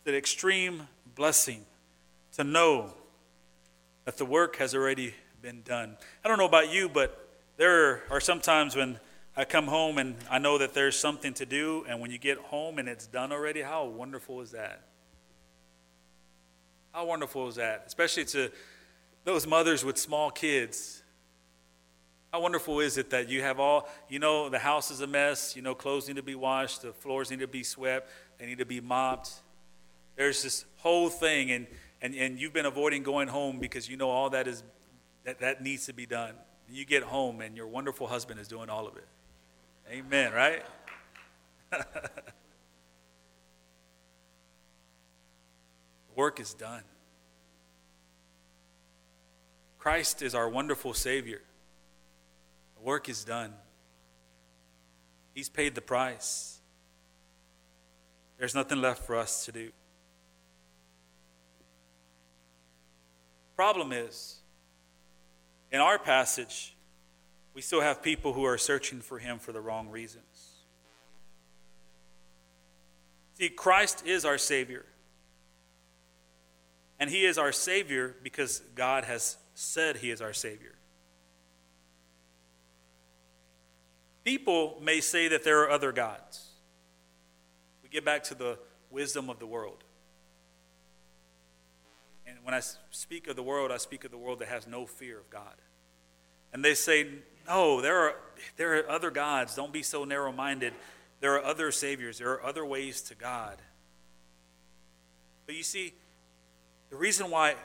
It's 0.00 0.10
an 0.10 0.14
extreme 0.14 0.88
blessing 1.14 1.64
to 2.36 2.44
know 2.44 2.92
that 4.04 4.18
the 4.18 4.24
work 4.24 4.56
has 4.56 4.74
already 4.74 5.14
been 5.40 5.62
done. 5.62 5.96
I 6.24 6.28
don't 6.28 6.38
know 6.38 6.46
about 6.46 6.70
you, 6.70 6.88
but 6.88 7.28
there 7.56 8.02
are 8.10 8.20
some 8.20 8.40
times 8.40 8.76
when 8.76 8.98
I 9.36 9.44
come 9.44 9.66
home 9.66 9.98
and 9.98 10.14
I 10.30 10.38
know 10.38 10.58
that 10.58 10.74
there's 10.74 10.96
something 10.96 11.34
to 11.34 11.46
do, 11.46 11.84
and 11.88 12.00
when 12.00 12.10
you 12.10 12.18
get 12.18 12.38
home 12.38 12.78
and 12.78 12.88
it's 12.88 13.06
done 13.06 13.32
already, 13.32 13.62
how 13.62 13.86
wonderful 13.86 14.40
is 14.40 14.52
that? 14.52 14.82
How 16.92 17.04
wonderful 17.06 17.48
is 17.48 17.56
that? 17.56 17.82
Especially 17.86 18.24
to 18.26 18.52
those 19.24 19.46
mothers 19.46 19.84
with 19.84 19.98
small 19.98 20.30
kids. 20.30 21.02
How 22.32 22.40
wonderful 22.40 22.78
is 22.78 22.96
it 22.96 23.10
that 23.10 23.28
you 23.28 23.42
have 23.42 23.58
all, 23.58 23.88
you 24.08 24.20
know, 24.20 24.48
the 24.48 24.58
house 24.60 24.92
is 24.92 25.00
a 25.00 25.06
mess, 25.06 25.56
you 25.56 25.62
know, 25.62 25.74
clothes 25.74 26.06
need 26.06 26.16
to 26.16 26.22
be 26.22 26.36
washed, 26.36 26.82
the 26.82 26.92
floors 26.92 27.30
need 27.30 27.40
to 27.40 27.48
be 27.48 27.64
swept, 27.64 28.10
they 28.38 28.46
need 28.46 28.58
to 28.58 28.66
be 28.66 28.80
mopped. 28.80 29.32
There's 30.14 30.44
this 30.44 30.64
whole 30.76 31.08
thing, 31.08 31.50
and, 31.50 31.66
and, 32.00 32.14
and 32.14 32.38
you've 32.38 32.52
been 32.52 32.66
avoiding 32.66 33.02
going 33.02 33.26
home 33.26 33.58
because 33.58 33.88
you 33.88 33.96
know 33.96 34.10
all 34.10 34.30
that 34.30 34.46
is 34.46 34.62
that, 35.24 35.40
that 35.40 35.62
needs 35.62 35.86
to 35.86 35.92
be 35.92 36.06
done. 36.06 36.34
You 36.70 36.84
get 36.84 37.02
home 37.02 37.40
and 37.40 37.56
your 37.56 37.66
wonderful 37.66 38.06
husband 38.06 38.38
is 38.38 38.46
doing 38.46 38.68
all 38.68 38.86
of 38.86 38.96
it. 38.96 39.06
Amen, 39.90 40.32
right? 40.32 40.62
work 46.16 46.40
is 46.40 46.54
done. 46.54 46.82
Christ 49.78 50.22
is 50.22 50.34
our 50.34 50.48
wonderful 50.48 50.94
Savior. 50.94 51.42
The 52.76 52.82
work 52.82 53.08
is 53.08 53.24
done. 53.24 53.52
He's 55.34 55.48
paid 55.48 55.74
the 55.74 55.82
price. 55.82 56.58
There's 58.38 58.54
nothing 58.54 58.80
left 58.80 59.02
for 59.04 59.16
us 59.16 59.44
to 59.44 59.52
do. 59.52 59.70
Problem 63.56 63.92
is, 63.92 64.36
in 65.70 65.80
our 65.80 65.98
passage, 65.98 66.73
we 67.54 67.62
still 67.62 67.80
have 67.80 68.02
people 68.02 68.32
who 68.32 68.44
are 68.44 68.58
searching 68.58 69.00
for 69.00 69.18
him 69.18 69.38
for 69.38 69.52
the 69.52 69.60
wrong 69.60 69.88
reasons. 69.88 70.54
See, 73.34 73.48
Christ 73.48 74.04
is 74.06 74.24
our 74.24 74.38
Savior. 74.38 74.84
And 76.98 77.10
he 77.10 77.24
is 77.24 77.38
our 77.38 77.52
Savior 77.52 78.14
because 78.22 78.60
God 78.74 79.04
has 79.04 79.36
said 79.54 79.96
he 79.96 80.10
is 80.10 80.20
our 80.20 80.32
Savior. 80.32 80.74
People 84.24 84.78
may 84.80 85.00
say 85.00 85.28
that 85.28 85.44
there 85.44 85.62
are 85.62 85.70
other 85.70 85.92
gods. 85.92 86.48
We 87.82 87.88
get 87.88 88.04
back 88.04 88.24
to 88.24 88.34
the 88.34 88.58
wisdom 88.90 89.28
of 89.28 89.38
the 89.38 89.46
world. 89.46 89.84
And 92.26 92.38
when 92.42 92.54
I 92.54 92.60
speak 92.90 93.26
of 93.28 93.36
the 93.36 93.42
world, 93.42 93.70
I 93.70 93.76
speak 93.76 94.04
of 94.04 94.10
the 94.10 94.16
world 94.16 94.38
that 94.38 94.48
has 94.48 94.66
no 94.66 94.86
fear 94.86 95.18
of 95.18 95.28
God. 95.28 95.54
And 96.52 96.64
they 96.64 96.74
say, 96.74 97.06
no, 97.46 97.80
there 97.80 97.98
are, 97.98 98.14
there 98.56 98.78
are 98.78 98.90
other 98.90 99.10
gods. 99.10 99.54
Don't 99.54 99.72
be 99.72 99.82
so 99.82 100.04
narrow 100.04 100.32
minded. 100.32 100.72
There 101.20 101.34
are 101.34 101.44
other 101.44 101.72
saviors. 101.72 102.18
There 102.18 102.32
are 102.32 102.44
other 102.44 102.64
ways 102.64 103.02
to 103.02 103.14
God. 103.14 103.56
But 105.46 105.54
you 105.54 105.62
see, 105.62 105.94
the 106.90 106.96
reason 106.96 107.30
why 107.30 107.56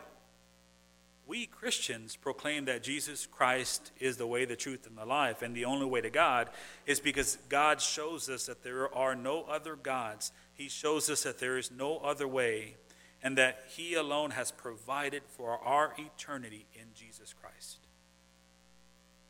we 1.29 1.45
Christians 1.45 2.15
proclaim 2.15 2.65
that 2.65 2.81
Jesus 2.81 3.27
Christ 3.27 3.91
is 3.99 4.17
the 4.17 4.25
way, 4.25 4.45
the 4.45 4.55
truth, 4.55 4.87
and 4.87 4.97
the 4.97 5.05
life, 5.05 5.43
and 5.43 5.55
the 5.55 5.65
only 5.65 5.85
way 5.85 6.01
to 6.01 6.09
God, 6.09 6.49
is 6.87 6.99
because 6.99 7.37
God 7.49 7.79
shows 7.79 8.27
us 8.29 8.47
that 8.47 8.63
there 8.63 8.93
are 8.93 9.15
no 9.15 9.43
other 9.43 9.75
gods. 9.75 10.31
He 10.55 10.67
shows 10.67 11.07
us 11.07 11.23
that 11.23 11.37
there 11.37 11.59
is 11.59 11.69
no 11.69 11.99
other 11.99 12.27
way, 12.27 12.77
and 13.21 13.37
that 13.37 13.65
He 13.69 13.93
alone 13.93 14.31
has 14.31 14.51
provided 14.51 15.21
for 15.27 15.59
our 15.59 15.93
eternity 15.99 16.65
in 16.73 16.87
Jesus 16.95 17.33
Christ. 17.39 17.77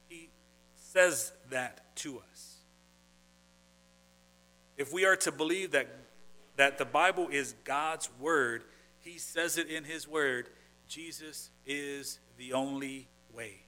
He 0.07 0.29
says 0.91 1.33
that 1.51 1.95
to 1.95 2.17
us. 2.31 2.55
If 4.75 4.91
we 4.91 5.05
are 5.05 5.15
to 5.17 5.31
believe 5.31 5.71
that, 5.71 5.87
that 6.55 6.79
the 6.79 6.85
Bible 6.85 7.27
is 7.31 7.53
God's 7.63 8.09
Word, 8.19 8.63
He 8.99 9.19
says 9.19 9.59
it 9.59 9.67
in 9.67 9.83
His 9.83 10.07
Word 10.07 10.49
Jesus 10.87 11.51
is 11.67 12.17
the 12.39 12.53
only 12.53 13.07
way. 13.31 13.61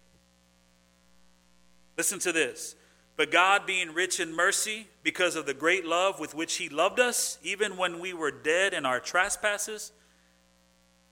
Listen 1.96 2.18
to 2.20 2.32
this. 2.32 2.76
But 3.16 3.30
God, 3.30 3.68
being 3.68 3.94
rich 3.94 4.20
in 4.20 4.36
mercy, 4.36 4.88
because 5.04 5.36
of 5.36 5.46
the 5.46 5.54
great 5.54 5.86
love 5.86 6.20
with 6.20 6.34
which 6.34 6.56
He 6.56 6.70
loved 6.70 7.00
us, 7.00 7.38
even 7.44 7.78
when 7.78 8.00
we 8.00 8.14
were 8.14 8.32
dead 8.32 8.74
in 8.74 8.84
our 8.84 9.00
trespasses, 9.00 9.92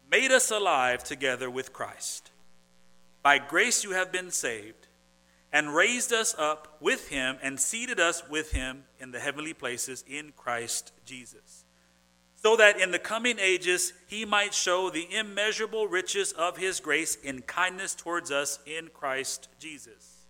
made 0.10 0.32
us 0.32 0.50
alive 0.50 1.04
together 1.04 1.52
with 1.52 1.72
Christ. 1.72 2.32
By 3.22 3.38
grace 3.38 3.84
you 3.84 3.92
have 3.92 4.12
been 4.12 4.32
saved, 4.32 4.88
and 5.52 5.74
raised 5.74 6.14
us 6.14 6.36
up 6.38 6.78
with 6.80 7.10
Him, 7.10 7.38
and 7.42 7.60
seated 7.60 8.00
us 8.00 8.24
with 8.30 8.52
Him 8.52 8.84
in 9.00 9.12
the 9.12 9.20
heavenly 9.20 9.54
places 9.54 10.04
in 10.08 10.34
Christ 10.36 10.92
Jesus 11.06 11.66
so 12.42 12.56
that 12.56 12.80
in 12.80 12.92
the 12.92 13.00
coming 13.00 13.38
ages 13.38 13.92
he 14.08 14.24
might 14.24 14.54
show 14.54 14.90
the 14.90 15.08
immeasurable 15.14 15.88
riches 15.88 16.32
of 16.32 16.58
his 16.58 16.80
grace 16.80 17.16
in 17.16 17.42
kindness 17.42 17.94
towards 17.94 18.32
us 18.32 18.60
in 18.66 18.90
Christ 18.94 19.50
Jesus. 19.60 20.26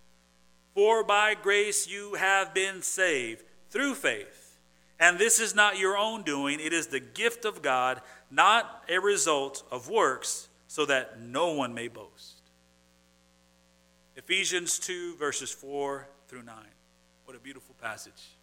For 0.74 1.04
by 1.04 1.36
grace 1.36 1.88
you 1.88 2.16
have 2.16 2.54
been 2.54 2.82
saved 2.82 3.44
through 3.70 3.94
faith. 3.96 4.58
And 5.00 5.20
this 5.20 5.40
is 5.40 5.54
not 5.54 5.78
your 5.78 5.98
own 5.98 6.24
doing, 6.24 6.60
it 6.60 6.74
is 6.74 6.88
the 6.88 7.00
gift 7.00 7.46
of 7.46 7.62
God, 7.62 8.02
not 8.30 8.84
a 8.90 9.00
result 9.00 9.64
of 9.72 9.88
works, 9.88 10.50
so 10.68 10.86
that 10.88 11.22
no 11.22 11.54
one 11.54 11.74
may 11.74 11.88
boast. 11.88 12.39
Ephesians 14.20 14.80
2, 14.80 15.16
verses 15.16 15.50
4 15.50 16.06
through 16.28 16.44
9. 16.44 16.54
What 17.24 17.38
a 17.38 17.40
beautiful 17.40 17.74
passage. 17.82 18.36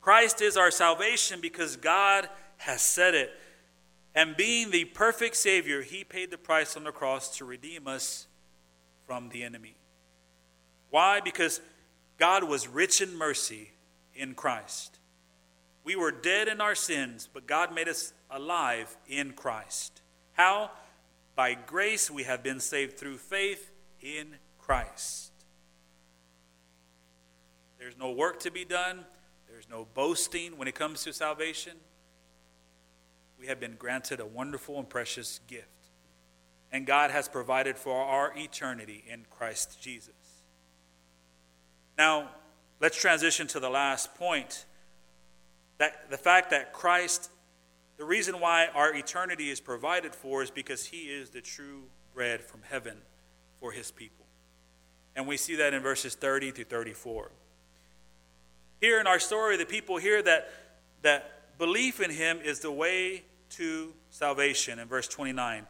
Christ 0.00 0.42
is 0.42 0.56
our 0.56 0.72
salvation 0.72 1.40
because 1.40 1.76
God 1.76 2.28
has 2.56 2.82
said 2.82 3.14
it. 3.14 3.30
And 4.12 4.36
being 4.36 4.72
the 4.72 4.86
perfect 4.86 5.36
Savior, 5.36 5.82
He 5.82 6.02
paid 6.02 6.32
the 6.32 6.36
price 6.36 6.76
on 6.76 6.82
the 6.82 6.90
cross 6.90 7.36
to 7.38 7.44
redeem 7.44 7.86
us 7.86 8.26
from 9.06 9.28
the 9.28 9.44
enemy. 9.44 9.76
Why? 10.90 11.20
Because 11.20 11.60
God 12.18 12.42
was 12.42 12.66
rich 12.66 13.00
in 13.00 13.16
mercy 13.16 13.70
in 14.16 14.34
Christ. 14.34 14.98
We 15.84 15.94
were 15.94 16.10
dead 16.10 16.48
in 16.48 16.60
our 16.60 16.74
sins, 16.74 17.28
but 17.32 17.46
God 17.46 17.72
made 17.72 17.86
us 17.86 18.12
alive 18.32 18.96
in 19.06 19.32
Christ. 19.34 20.02
How? 20.32 20.72
By 21.38 21.54
grace 21.54 22.10
we 22.10 22.24
have 22.24 22.42
been 22.42 22.58
saved 22.58 22.98
through 22.98 23.18
faith 23.18 23.70
in 24.00 24.38
Christ. 24.58 25.30
There's 27.78 27.96
no 27.96 28.10
work 28.10 28.40
to 28.40 28.50
be 28.50 28.64
done. 28.64 29.04
There's 29.48 29.68
no 29.70 29.86
boasting 29.94 30.58
when 30.58 30.66
it 30.66 30.74
comes 30.74 31.04
to 31.04 31.12
salvation. 31.12 31.74
We 33.38 33.46
have 33.46 33.60
been 33.60 33.76
granted 33.78 34.18
a 34.18 34.26
wonderful 34.26 34.80
and 34.80 34.90
precious 34.90 35.38
gift. 35.46 35.68
And 36.72 36.84
God 36.84 37.12
has 37.12 37.28
provided 37.28 37.76
for 37.76 38.02
our 38.02 38.32
eternity 38.36 39.04
in 39.08 39.24
Christ 39.30 39.80
Jesus. 39.80 40.42
Now, 41.96 42.30
let's 42.80 43.00
transition 43.00 43.46
to 43.46 43.60
the 43.60 43.70
last 43.70 44.12
point. 44.16 44.64
That 45.78 46.10
the 46.10 46.18
fact 46.18 46.50
that 46.50 46.72
Christ, 46.72 47.30
the 47.98 48.04
reason 48.04 48.40
why 48.40 48.68
our 48.74 48.94
eternity 48.94 49.50
is 49.50 49.60
provided 49.60 50.14
for 50.14 50.42
is 50.42 50.50
because 50.50 50.86
he 50.86 51.02
is 51.02 51.30
the 51.30 51.40
true 51.40 51.82
bread 52.14 52.40
from 52.40 52.60
heaven 52.62 52.96
for 53.60 53.72
his 53.72 53.90
people. 53.90 54.24
And 55.16 55.26
we 55.26 55.36
see 55.36 55.56
that 55.56 55.74
in 55.74 55.82
verses 55.82 56.14
30 56.14 56.52
through 56.52 56.64
34. 56.64 57.32
Here 58.80 59.00
in 59.00 59.08
our 59.08 59.18
story, 59.18 59.56
the 59.56 59.66
people 59.66 59.96
hear 59.96 60.22
that, 60.22 60.48
that 61.02 61.58
belief 61.58 62.00
in 62.00 62.12
him 62.12 62.38
is 62.42 62.60
the 62.60 62.70
way 62.70 63.24
to 63.50 63.92
salvation 64.10 64.78
in 64.78 64.86
verse 64.86 65.08
29. 65.08 65.66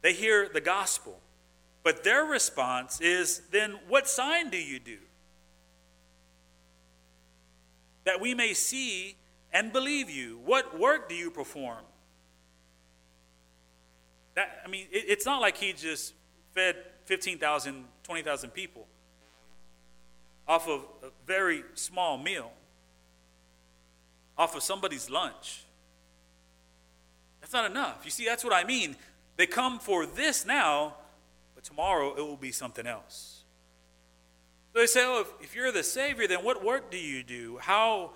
They 0.00 0.14
hear 0.14 0.48
the 0.48 0.62
gospel, 0.62 1.20
but 1.82 2.02
their 2.02 2.24
response 2.24 2.98
is 3.02 3.42
then 3.50 3.78
what 3.88 4.08
sign 4.08 4.48
do 4.48 4.56
you 4.56 4.78
do? 4.78 4.98
That 8.04 8.22
we 8.22 8.32
may 8.32 8.54
see 8.54 9.16
and 9.52 9.72
believe 9.72 10.10
you. 10.10 10.40
What 10.44 10.78
work 10.78 11.08
do 11.08 11.14
you 11.14 11.30
perform? 11.30 11.84
That, 14.34 14.62
I 14.64 14.68
mean, 14.68 14.86
it, 14.90 15.04
it's 15.08 15.26
not 15.26 15.40
like 15.40 15.56
he 15.56 15.72
just 15.72 16.14
fed 16.54 16.76
15,000, 17.06 17.84
20,000 18.02 18.50
people 18.50 18.86
off 20.46 20.68
of 20.68 20.84
a 21.02 21.08
very 21.26 21.62
small 21.74 22.18
meal, 22.18 22.50
off 24.36 24.56
of 24.56 24.62
somebody's 24.62 25.08
lunch. 25.08 25.64
That's 27.40 27.52
not 27.52 27.70
enough. 27.70 28.00
You 28.04 28.10
see, 28.10 28.24
that's 28.24 28.44
what 28.44 28.52
I 28.52 28.64
mean. 28.64 28.96
They 29.36 29.46
come 29.46 29.78
for 29.78 30.06
this 30.06 30.44
now, 30.44 30.94
but 31.54 31.64
tomorrow 31.64 32.14
it 32.16 32.20
will 32.20 32.36
be 32.36 32.52
something 32.52 32.86
else. 32.86 33.44
So 34.72 34.80
they 34.80 34.86
say, 34.86 35.04
Oh, 35.04 35.20
if, 35.20 35.44
if 35.44 35.54
you're 35.54 35.72
the 35.72 35.82
Savior, 35.82 36.26
then 36.26 36.44
what 36.44 36.64
work 36.64 36.90
do 36.90 36.98
you 36.98 37.22
do? 37.22 37.58
How? 37.60 38.10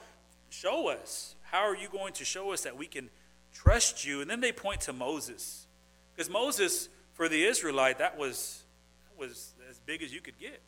Show 0.60 0.88
us. 0.88 1.34
How 1.42 1.68
are 1.68 1.76
you 1.76 1.88
going 1.88 2.12
to 2.14 2.24
show 2.24 2.52
us 2.52 2.60
that 2.62 2.76
we 2.76 2.86
can 2.86 3.10
trust 3.52 4.04
you? 4.04 4.20
And 4.20 4.30
then 4.30 4.40
they 4.40 4.52
point 4.52 4.82
to 4.82 4.92
Moses. 4.92 5.66
Because 6.14 6.30
Moses, 6.30 6.88
for 7.12 7.28
the 7.28 7.44
Israelite, 7.44 7.98
that 7.98 8.16
was, 8.16 8.62
that 9.08 9.18
was 9.18 9.54
as 9.68 9.80
big 9.80 10.02
as 10.02 10.12
you 10.12 10.20
could 10.20 10.38
get 10.38 10.62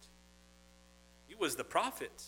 He 1.29 1.37
was 1.37 1.55
the 1.55 1.65
prophet. 1.65 2.25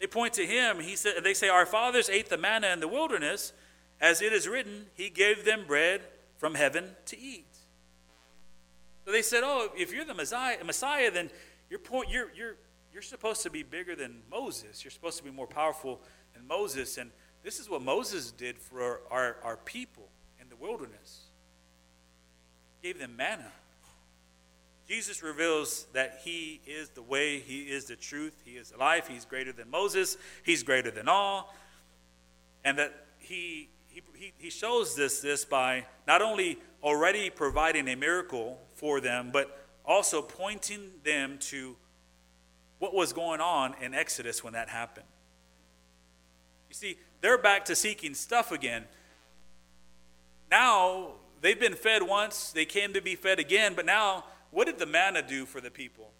They 0.00 0.08
point 0.08 0.34
to 0.34 0.46
him. 0.46 0.80
He 0.80 0.96
said, 0.96 1.14
they 1.22 1.34
say, 1.34 1.48
Our 1.48 1.64
fathers 1.64 2.08
ate 2.10 2.28
the 2.28 2.38
manna 2.38 2.68
in 2.68 2.80
the 2.80 2.88
wilderness. 2.88 3.52
As 4.00 4.20
it 4.20 4.32
is 4.32 4.48
written, 4.48 4.86
He 4.94 5.10
gave 5.10 5.44
them 5.44 5.64
bread 5.64 6.00
from 6.38 6.54
heaven 6.54 6.90
to 7.06 7.18
eat. 7.18 7.56
So 9.04 9.12
they 9.12 9.22
said, 9.22 9.42
Oh, 9.44 9.70
if 9.76 9.92
you're 9.92 10.04
the 10.04 10.14
Messiah, 10.14 10.56
Messiah 10.64 11.10
then 11.12 11.30
you're, 11.70 11.78
point, 11.78 12.10
you're, 12.10 12.32
you're, 12.34 12.56
you're 12.92 13.02
supposed 13.02 13.42
to 13.44 13.50
be 13.50 13.62
bigger 13.62 13.94
than 13.94 14.22
Moses. 14.28 14.82
You're 14.82 14.90
supposed 14.90 15.18
to 15.18 15.24
be 15.24 15.30
more 15.30 15.46
powerful 15.46 16.00
Moses. 16.48 16.98
And 16.98 17.10
this 17.42 17.60
is 17.60 17.68
what 17.68 17.82
Moses 17.82 18.30
did 18.32 18.58
for 18.58 19.00
our, 19.10 19.36
our 19.42 19.56
people 19.58 20.08
in 20.40 20.48
the 20.48 20.56
wilderness. 20.56 21.26
Gave 22.82 22.98
them 22.98 23.16
manna. 23.16 23.52
Jesus 24.88 25.22
reveals 25.22 25.86
that 25.92 26.20
he 26.24 26.62
is 26.66 26.88
the 26.90 27.02
way, 27.02 27.40
he 27.40 27.64
is 27.64 27.84
the 27.84 27.96
truth, 27.96 28.32
he 28.44 28.52
is 28.52 28.72
life, 28.78 29.06
he's 29.06 29.26
greater 29.26 29.52
than 29.52 29.70
Moses, 29.70 30.16
he's 30.42 30.62
greater 30.62 30.90
than 30.90 31.08
all. 31.08 31.54
And 32.64 32.78
that 32.78 33.04
he, 33.18 33.68
he, 33.88 34.32
he 34.38 34.48
shows 34.48 34.94
this, 34.94 35.20
this 35.20 35.44
by 35.44 35.84
not 36.06 36.22
only 36.22 36.58
already 36.82 37.28
providing 37.28 37.86
a 37.88 37.96
miracle 37.96 38.58
for 38.76 39.00
them, 39.00 39.28
but 39.30 39.66
also 39.84 40.22
pointing 40.22 40.90
them 41.04 41.38
to 41.38 41.76
what 42.78 42.94
was 42.94 43.12
going 43.12 43.40
on 43.40 43.74
in 43.82 43.92
Exodus 43.92 44.42
when 44.42 44.54
that 44.54 44.68
happened. 44.68 45.06
You 46.68 46.74
see, 46.74 46.98
they're 47.20 47.38
back 47.38 47.64
to 47.66 47.76
seeking 47.76 48.14
stuff 48.14 48.52
again. 48.52 48.84
Now, 50.50 51.12
they've 51.40 51.58
been 51.58 51.74
fed 51.74 52.02
once, 52.02 52.52
they 52.52 52.64
came 52.64 52.92
to 52.94 53.00
be 53.00 53.14
fed 53.14 53.38
again, 53.38 53.74
but 53.74 53.86
now 53.86 54.24
what 54.50 54.66
did 54.66 54.78
the 54.78 54.86
manna 54.86 55.22
do 55.22 55.46
for 55.46 55.60
the 55.60 55.70
people? 55.70 56.10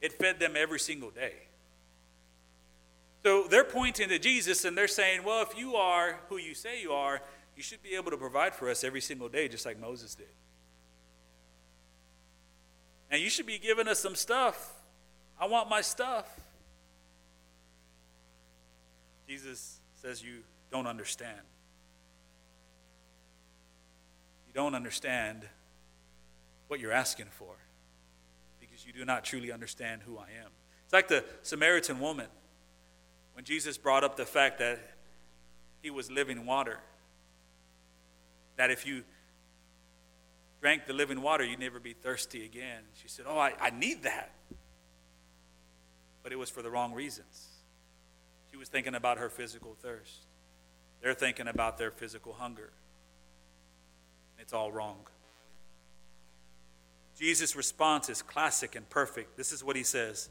It 0.00 0.12
fed 0.12 0.40
them 0.40 0.54
every 0.56 0.80
single 0.80 1.10
day. 1.10 1.34
So 3.22 3.46
they're 3.48 3.64
pointing 3.64 4.08
to 4.08 4.18
Jesus 4.18 4.64
and 4.64 4.76
they're 4.76 4.88
saying, 4.88 5.22
well, 5.22 5.42
if 5.42 5.56
you 5.56 5.76
are 5.76 6.18
who 6.28 6.38
you 6.38 6.54
say 6.54 6.82
you 6.82 6.92
are, 6.92 7.22
you 7.56 7.62
should 7.62 7.82
be 7.82 7.94
able 7.94 8.10
to 8.10 8.16
provide 8.16 8.54
for 8.54 8.68
us 8.68 8.82
every 8.82 9.00
single 9.00 9.28
day, 9.28 9.46
just 9.46 9.64
like 9.64 9.78
Moses 9.80 10.14
did. 10.14 10.26
And 13.10 13.20
you 13.22 13.30
should 13.30 13.46
be 13.46 13.58
giving 13.58 13.86
us 13.86 14.00
some 14.00 14.16
stuff. 14.16 14.72
I 15.38 15.46
want 15.46 15.68
my 15.68 15.82
stuff. 15.82 16.28
Jesus 19.42 19.80
says 20.00 20.22
you 20.22 20.42
don't 20.70 20.86
understand. 20.86 21.40
you 24.52 24.60
don't 24.60 24.74
understand 24.74 25.48
what 26.68 26.78
you're 26.78 26.92
asking 26.92 27.26
for 27.30 27.54
because 28.60 28.86
you 28.86 28.92
do 28.92 29.04
not 29.04 29.24
truly 29.24 29.50
understand 29.50 30.02
who 30.02 30.18
I 30.18 30.28
am. 30.44 30.50
It's 30.84 30.92
like 30.92 31.08
the 31.08 31.24
Samaritan 31.42 32.00
woman 32.00 32.26
when 33.32 33.44
Jesus 33.44 33.78
brought 33.78 34.04
up 34.04 34.16
the 34.16 34.26
fact 34.26 34.58
that 34.58 34.78
he 35.80 35.90
was 35.90 36.10
living 36.10 36.44
water. 36.44 36.80
That 38.56 38.70
if 38.70 38.86
you 38.86 39.04
drank 40.60 40.86
the 40.86 40.92
living 40.92 41.22
water, 41.22 41.44
you'd 41.44 41.58
never 41.58 41.80
be 41.80 41.94
thirsty 41.94 42.44
again. 42.44 42.82
She 43.00 43.08
said, 43.08 43.24
Oh, 43.28 43.38
I, 43.38 43.54
I 43.60 43.70
need 43.70 44.02
that. 44.02 44.32
But 46.22 46.32
it 46.32 46.36
was 46.36 46.50
for 46.50 46.62
the 46.62 46.70
wrong 46.70 46.92
reasons. 46.92 47.51
She 48.52 48.58
was 48.58 48.68
thinking 48.68 48.94
about 48.94 49.18
her 49.18 49.30
physical 49.30 49.74
thirst. 49.82 50.26
They're 51.00 51.14
thinking 51.14 51.48
about 51.48 51.78
their 51.78 51.90
physical 51.90 52.34
hunger. 52.34 52.70
It's 54.38 54.52
all 54.52 54.70
wrong. 54.70 54.98
Jesus' 57.18 57.56
response 57.56 58.08
is 58.08 58.20
classic 58.20 58.76
and 58.76 58.88
perfect. 58.88 59.36
This 59.36 59.52
is 59.52 59.64
what 59.64 59.74
he 59.74 59.82
says 59.82 60.28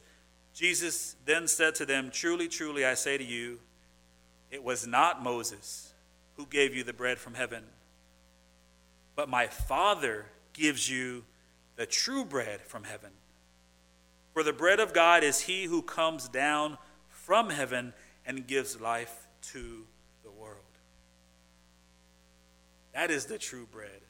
Jesus 0.53 1.15
then 1.25 1.47
said 1.47 1.75
to 1.75 1.85
them, 1.85 2.11
Truly, 2.11 2.47
truly, 2.47 2.85
I 2.85 2.93
say 2.93 3.17
to 3.17 3.23
you, 3.23 3.59
it 4.51 4.63
was 4.63 4.85
not 4.85 5.23
Moses 5.23 5.93
who 6.35 6.45
gave 6.45 6.75
you 6.75 6.83
the 6.83 6.93
bread 6.93 7.17
from 7.17 7.33
heaven, 7.33 7.63
but 9.15 9.29
my 9.29 9.47
Father 9.47 10.25
gives 10.53 10.89
you 10.89 11.23
the 11.75 11.85
true 11.85 12.25
bread 12.25 12.61
from 12.61 12.83
heaven. 12.83 13.11
For 14.33 14.43
the 14.43 14.53
bread 14.53 14.79
of 14.79 14.93
God 14.93 15.23
is 15.23 15.41
he 15.41 15.63
who 15.63 15.81
comes 15.81 16.27
down 16.27 16.77
from 17.07 17.49
heaven 17.49 17.93
and 18.31 18.47
gives 18.47 18.79
life 18.79 19.27
to 19.41 19.85
the 20.23 20.31
world. 20.31 20.55
That 22.93 23.11
is 23.11 23.25
the 23.25 23.37
true 23.37 23.67
bread. 23.69 24.01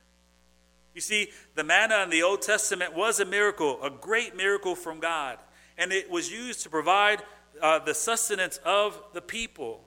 You 0.93 1.01
see, 1.01 1.29
the 1.55 1.63
manna 1.63 2.03
in 2.03 2.11
the 2.11 2.21
Old 2.21 2.43
Testament 2.43 2.95
was 2.95 3.19
a 3.19 3.25
miracle, 3.25 3.81
a 3.81 3.89
great 3.89 4.37
miracle 4.37 4.75
from 4.75 4.99
God. 4.99 5.39
And 5.75 5.91
it 5.91 6.11
was 6.11 6.31
used 6.31 6.61
to 6.61 6.69
provide 6.69 7.23
uh, 7.63 7.79
the 7.79 7.95
sustenance 7.95 8.57
of 8.63 9.01
the 9.13 9.21
people. 9.21 9.81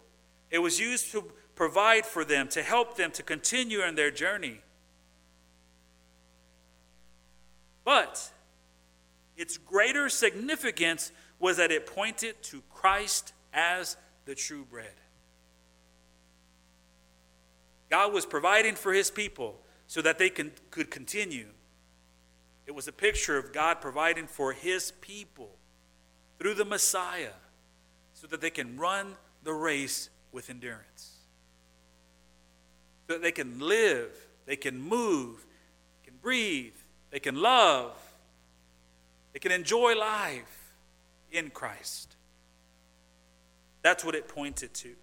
It 0.51 0.59
was 0.59 0.81
used 0.81 1.13
to 1.13 1.31
provide 1.55 2.05
for 2.05 2.25
them, 2.25 2.49
to 2.49 2.63
help 2.63 2.97
them 2.97 3.13
to 3.13 3.23
continue 3.23 3.83
in 3.85 3.95
their 3.95 4.11
journey. 4.11 4.63
But 7.85 8.33
its 9.37 9.59
greater 9.59 10.09
significance 10.09 11.13
was 11.39 11.59
that 11.59 11.71
it 11.71 11.87
pointed 11.87 12.43
to 12.45 12.63
Christ 12.73 13.33
as 13.53 13.97
the 14.25 14.35
true 14.35 14.65
bread. 14.65 14.95
God 17.91 18.13
was 18.13 18.27
providing 18.27 18.75
for 18.75 18.93
his 18.93 19.11
people 19.11 19.61
so 19.87 20.03
that 20.03 20.19
they 20.19 20.31
can, 20.31 20.53
could 20.71 20.91
continue. 20.91 21.47
It 22.67 22.75
was 22.75 22.89
a 22.89 22.93
picture 22.93 23.37
of 23.37 23.53
God 23.53 23.81
providing 23.81 24.27
for 24.27 24.53
his 24.53 24.93
people 25.01 25.51
through 26.39 26.55
the 26.55 26.65
Messiah 26.65 27.35
so 28.15 28.27
that 28.27 28.41
they 28.41 28.51
can 28.51 28.77
run 28.79 29.15
the 29.43 29.53
race 29.53 30.09
with 30.33 30.51
endurance. 30.51 31.19
So 33.07 33.15
that 33.15 33.23
they 33.23 33.33
can 33.33 33.61
live, 33.61 34.11
they 34.47 34.57
can 34.57 34.81
move, 34.81 35.45
they 36.01 36.11
can 36.11 36.19
breathe, 36.23 36.75
they 37.11 37.21
can 37.21 37.37
love, 37.37 37.93
they 39.33 39.39
can 39.39 39.53
enjoy 39.53 39.95
life 39.97 40.73
in 41.31 41.51
Christ. 41.51 42.14
That's 43.85 44.03
what 44.03 44.15
it 44.15 44.29
pointed 44.29 44.73
to. 44.75 44.95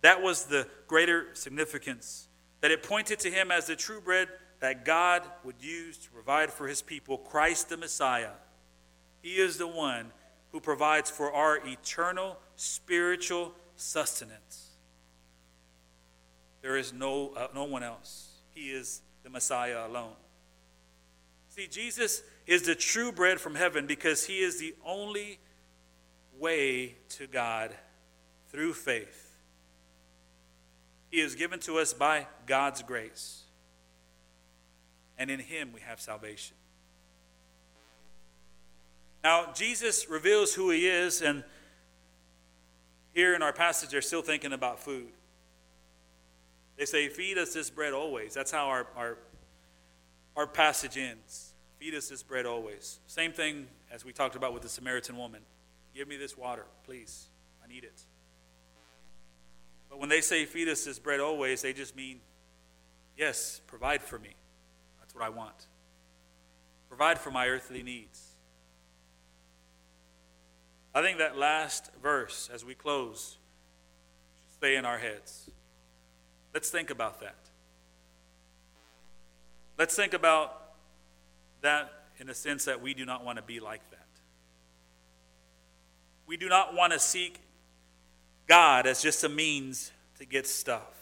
That 0.00 0.22
was 0.22 0.46
the 0.46 0.66
greater 0.88 1.26
significance, 1.34 2.26
that 2.62 2.70
it 2.70 2.82
pointed 2.82 3.20
to 3.20 3.30
him 3.30 3.50
as 3.50 3.66
the 3.66 3.76
true 3.76 4.00
bread 4.00 4.28
that 4.60 4.86
God 4.86 5.22
would 5.44 5.56
use 5.60 5.98
to 5.98 6.10
provide 6.10 6.50
for 6.50 6.66
his 6.66 6.80
people, 6.80 7.18
Christ 7.18 7.68
the 7.68 7.76
Messiah. 7.76 8.30
He 9.20 9.34
is 9.34 9.58
the 9.58 9.66
one 9.66 10.06
who 10.52 10.60
provides 10.60 11.10
for 11.10 11.30
our 11.32 11.58
eternal 11.66 12.38
spiritual 12.56 13.52
sustenance. 13.76 14.70
There 16.62 16.78
is 16.78 16.94
no, 16.94 17.34
uh, 17.36 17.48
no 17.54 17.64
one 17.64 17.82
else. 17.82 18.28
He 18.54 18.70
is 18.70 19.02
the 19.22 19.28
Messiah 19.28 19.86
alone. 19.86 20.14
See, 21.50 21.66
Jesus 21.66 22.22
is 22.46 22.62
the 22.62 22.74
true 22.74 23.12
bread 23.12 23.38
from 23.38 23.54
heaven 23.54 23.86
because 23.86 24.24
he 24.24 24.38
is 24.38 24.58
the 24.58 24.74
only 24.82 25.40
way 26.38 26.96
to 27.10 27.26
God 27.26 27.74
through 28.48 28.74
faith. 28.74 29.36
He 31.10 31.20
is 31.20 31.34
given 31.34 31.60
to 31.60 31.78
us 31.78 31.92
by 31.92 32.26
God's 32.46 32.82
grace. 32.82 33.42
And 35.16 35.30
in 35.30 35.40
him 35.40 35.72
we 35.72 35.80
have 35.80 36.00
salvation. 36.00 36.56
Now, 39.22 39.52
Jesus 39.54 40.08
reveals 40.08 40.52
who 40.54 40.70
he 40.70 40.86
is, 40.86 41.22
and 41.22 41.44
here 43.14 43.34
in 43.34 43.42
our 43.42 43.52
passage, 43.52 43.90
they're 43.90 44.02
still 44.02 44.22
thinking 44.22 44.52
about 44.52 44.80
food. 44.80 45.08
They 46.76 46.84
say, 46.84 47.08
Feed 47.08 47.38
us 47.38 47.54
this 47.54 47.70
bread 47.70 47.92
always. 47.92 48.34
That's 48.34 48.50
how 48.50 48.66
our, 48.66 48.86
our, 48.96 49.18
our 50.36 50.46
passage 50.46 50.98
ends. 50.98 51.54
Feed 51.78 51.94
us 51.94 52.08
this 52.08 52.22
bread 52.22 52.44
always. 52.44 52.98
Same 53.06 53.32
thing 53.32 53.68
as 53.90 54.04
we 54.04 54.12
talked 54.12 54.36
about 54.36 54.52
with 54.52 54.62
the 54.62 54.68
Samaritan 54.68 55.16
woman. 55.16 55.40
Give 55.94 56.08
me 56.08 56.16
this 56.16 56.36
water, 56.36 56.66
please. 56.84 57.26
I 57.64 57.68
need 57.68 57.84
it. 57.84 58.02
But 59.88 60.00
when 60.00 60.08
they 60.08 60.20
say, 60.20 60.44
Feed 60.44 60.68
us 60.68 60.84
this 60.84 60.98
bread 60.98 61.20
always, 61.20 61.62
they 61.62 61.72
just 61.72 61.94
mean, 61.94 62.20
Yes, 63.16 63.60
provide 63.66 64.02
for 64.02 64.18
me. 64.18 64.34
That's 65.00 65.14
what 65.14 65.24
I 65.24 65.28
want. 65.28 65.66
Provide 66.88 67.18
for 67.18 67.30
my 67.30 67.46
earthly 67.46 67.82
needs. 67.82 68.34
I 70.94 71.02
think 71.02 71.18
that 71.18 71.36
last 71.36 71.90
verse, 72.02 72.50
as 72.52 72.64
we 72.64 72.74
close, 72.74 73.36
should 74.44 74.54
stay 74.54 74.76
in 74.76 74.84
our 74.84 74.98
heads. 74.98 75.50
Let's 76.52 76.70
think 76.70 76.90
about 76.90 77.20
that. 77.20 77.34
Let's 79.76 79.96
think 79.96 80.14
about 80.14 80.60
that 81.62 81.92
in 82.18 82.28
the 82.28 82.34
sense 82.34 82.64
that 82.66 82.80
we 82.80 82.94
do 82.94 83.04
not 83.04 83.24
want 83.24 83.38
to 83.38 83.42
be 83.42 83.58
like 83.58 83.88
that. 83.90 84.03
We 86.26 86.36
do 86.36 86.48
not 86.48 86.74
want 86.74 86.92
to 86.92 86.98
seek 86.98 87.40
God 88.46 88.86
as 88.86 89.02
just 89.02 89.24
a 89.24 89.28
means 89.28 89.92
to 90.18 90.24
get 90.24 90.46
stuff. 90.46 90.94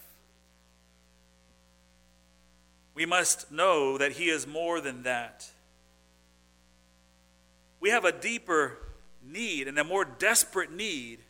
We 2.94 3.06
must 3.06 3.50
know 3.50 3.98
that 3.98 4.12
He 4.12 4.28
is 4.28 4.46
more 4.46 4.80
than 4.80 5.04
that. 5.04 5.50
We 7.80 7.90
have 7.90 8.04
a 8.04 8.12
deeper 8.12 8.78
need 9.24 9.68
and 9.68 9.78
a 9.78 9.84
more 9.84 10.04
desperate 10.04 10.70
need 10.72 11.20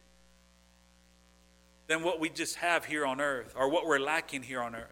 than 1.86 2.02
what 2.02 2.20
we 2.20 2.28
just 2.28 2.56
have 2.56 2.84
here 2.84 3.06
on 3.06 3.20
earth 3.20 3.54
or 3.56 3.68
what 3.68 3.86
we're 3.86 3.98
lacking 3.98 4.42
here 4.42 4.60
on 4.60 4.74
earth. 4.74 4.88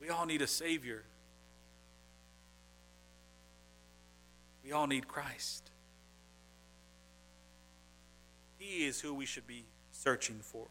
We 0.00 0.08
all 0.08 0.26
need 0.26 0.42
a 0.42 0.46
Savior. 0.46 1.04
We 4.64 4.72
all 4.72 4.86
need 4.86 5.08
Christ. 5.08 5.67
He 8.58 8.86
is 8.86 9.00
who 9.00 9.14
we 9.14 9.24
should 9.24 9.46
be 9.46 9.64
searching 9.92 10.40
for. 10.42 10.66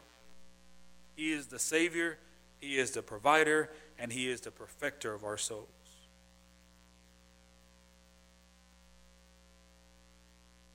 He 1.16 1.32
is 1.32 1.46
the 1.46 1.58
Savior, 1.58 2.18
He 2.60 2.78
is 2.78 2.92
the 2.92 3.02
provider, 3.02 3.70
and 3.98 4.12
He 4.12 4.28
is 4.28 4.42
the 4.42 4.50
perfecter 4.50 5.14
of 5.14 5.24
our 5.24 5.38
souls. 5.38 5.66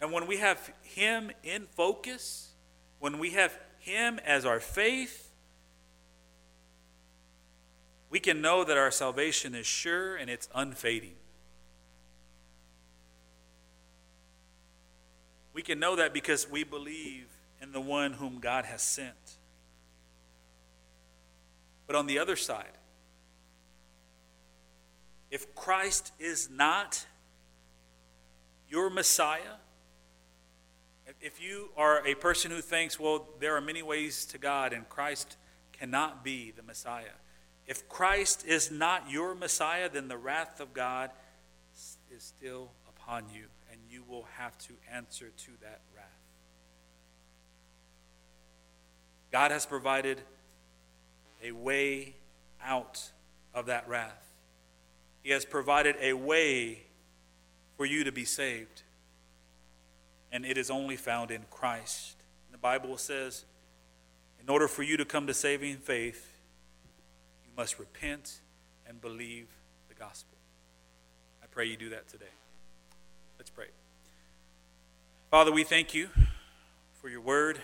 And 0.01 0.11
when 0.11 0.27
we 0.27 0.37
have 0.37 0.73
Him 0.81 1.31
in 1.43 1.67
focus, 1.77 2.49
when 2.99 3.19
we 3.19 3.31
have 3.31 3.57
Him 3.79 4.19
as 4.25 4.45
our 4.45 4.59
faith, 4.59 5.29
we 8.09 8.19
can 8.19 8.41
know 8.41 8.63
that 8.63 8.77
our 8.77 8.91
salvation 8.91 9.55
is 9.55 9.65
sure 9.65 10.15
and 10.15 10.29
it's 10.29 10.49
unfading. 10.53 11.15
We 15.53 15.61
can 15.61 15.79
know 15.79 15.95
that 15.95 16.13
because 16.13 16.49
we 16.49 16.63
believe 16.63 17.27
in 17.61 17.71
the 17.71 17.81
one 17.81 18.13
whom 18.13 18.39
God 18.39 18.65
has 18.65 18.81
sent. 18.81 19.37
But 21.87 21.95
on 21.95 22.07
the 22.07 22.19
other 22.19 22.35
side, 22.35 22.77
if 25.29 25.53
Christ 25.55 26.11
is 26.19 26.49
not 26.49 27.05
your 28.69 28.89
Messiah, 28.89 29.57
if 31.21 31.41
you 31.41 31.69
are 31.77 32.05
a 32.05 32.15
person 32.15 32.51
who 32.51 32.61
thinks, 32.61 32.99
well, 32.99 33.27
there 33.39 33.55
are 33.55 33.61
many 33.61 33.81
ways 33.81 34.25
to 34.25 34.37
God 34.37 34.73
and 34.73 34.87
Christ 34.89 35.37
cannot 35.71 36.23
be 36.23 36.51
the 36.51 36.63
Messiah, 36.63 37.15
if 37.65 37.87
Christ 37.87 38.45
is 38.45 38.71
not 38.71 39.09
your 39.09 39.35
Messiah, 39.35 39.89
then 39.89 40.07
the 40.07 40.17
wrath 40.17 40.59
of 40.59 40.73
God 40.73 41.11
is 41.73 42.23
still 42.23 42.71
upon 42.87 43.25
you, 43.33 43.45
you 43.93 44.03
will 44.09 44.25
have 44.37 44.57
to 44.57 44.73
answer 44.91 45.31
to 45.37 45.51
that 45.61 45.81
wrath. 45.95 46.05
God 49.31 49.51
has 49.51 49.65
provided 49.65 50.21
a 51.43 51.51
way 51.51 52.15
out 52.63 53.11
of 53.53 53.67
that 53.67 53.87
wrath. 53.87 54.33
He 55.21 55.29
has 55.29 55.45
provided 55.45 55.95
a 56.01 56.13
way 56.13 56.83
for 57.77 57.85
you 57.85 58.03
to 58.03 58.11
be 58.11 58.25
saved. 58.25 58.81
And 60.31 60.45
it 60.45 60.57
is 60.57 60.71
only 60.71 60.95
found 60.95 61.29
in 61.29 61.43
Christ. 61.51 62.15
The 62.51 62.57
Bible 62.57 62.97
says, 62.97 63.45
in 64.41 64.49
order 64.49 64.67
for 64.67 64.83
you 64.83 64.97
to 64.97 65.05
come 65.05 65.27
to 65.27 65.33
saving 65.33 65.77
faith, 65.77 66.39
you 67.45 67.51
must 67.55 67.77
repent 67.77 68.39
and 68.87 68.99
believe 68.99 69.47
the 69.87 69.95
gospel. 69.95 70.37
I 71.43 71.45
pray 71.47 71.65
you 71.65 71.77
do 71.77 71.89
that 71.89 72.07
today. 72.07 72.25
Father, 75.33 75.51
we 75.51 75.63
thank 75.63 75.95
you 75.95 76.09
for 77.01 77.09
your 77.09 77.21
word. 77.21 77.57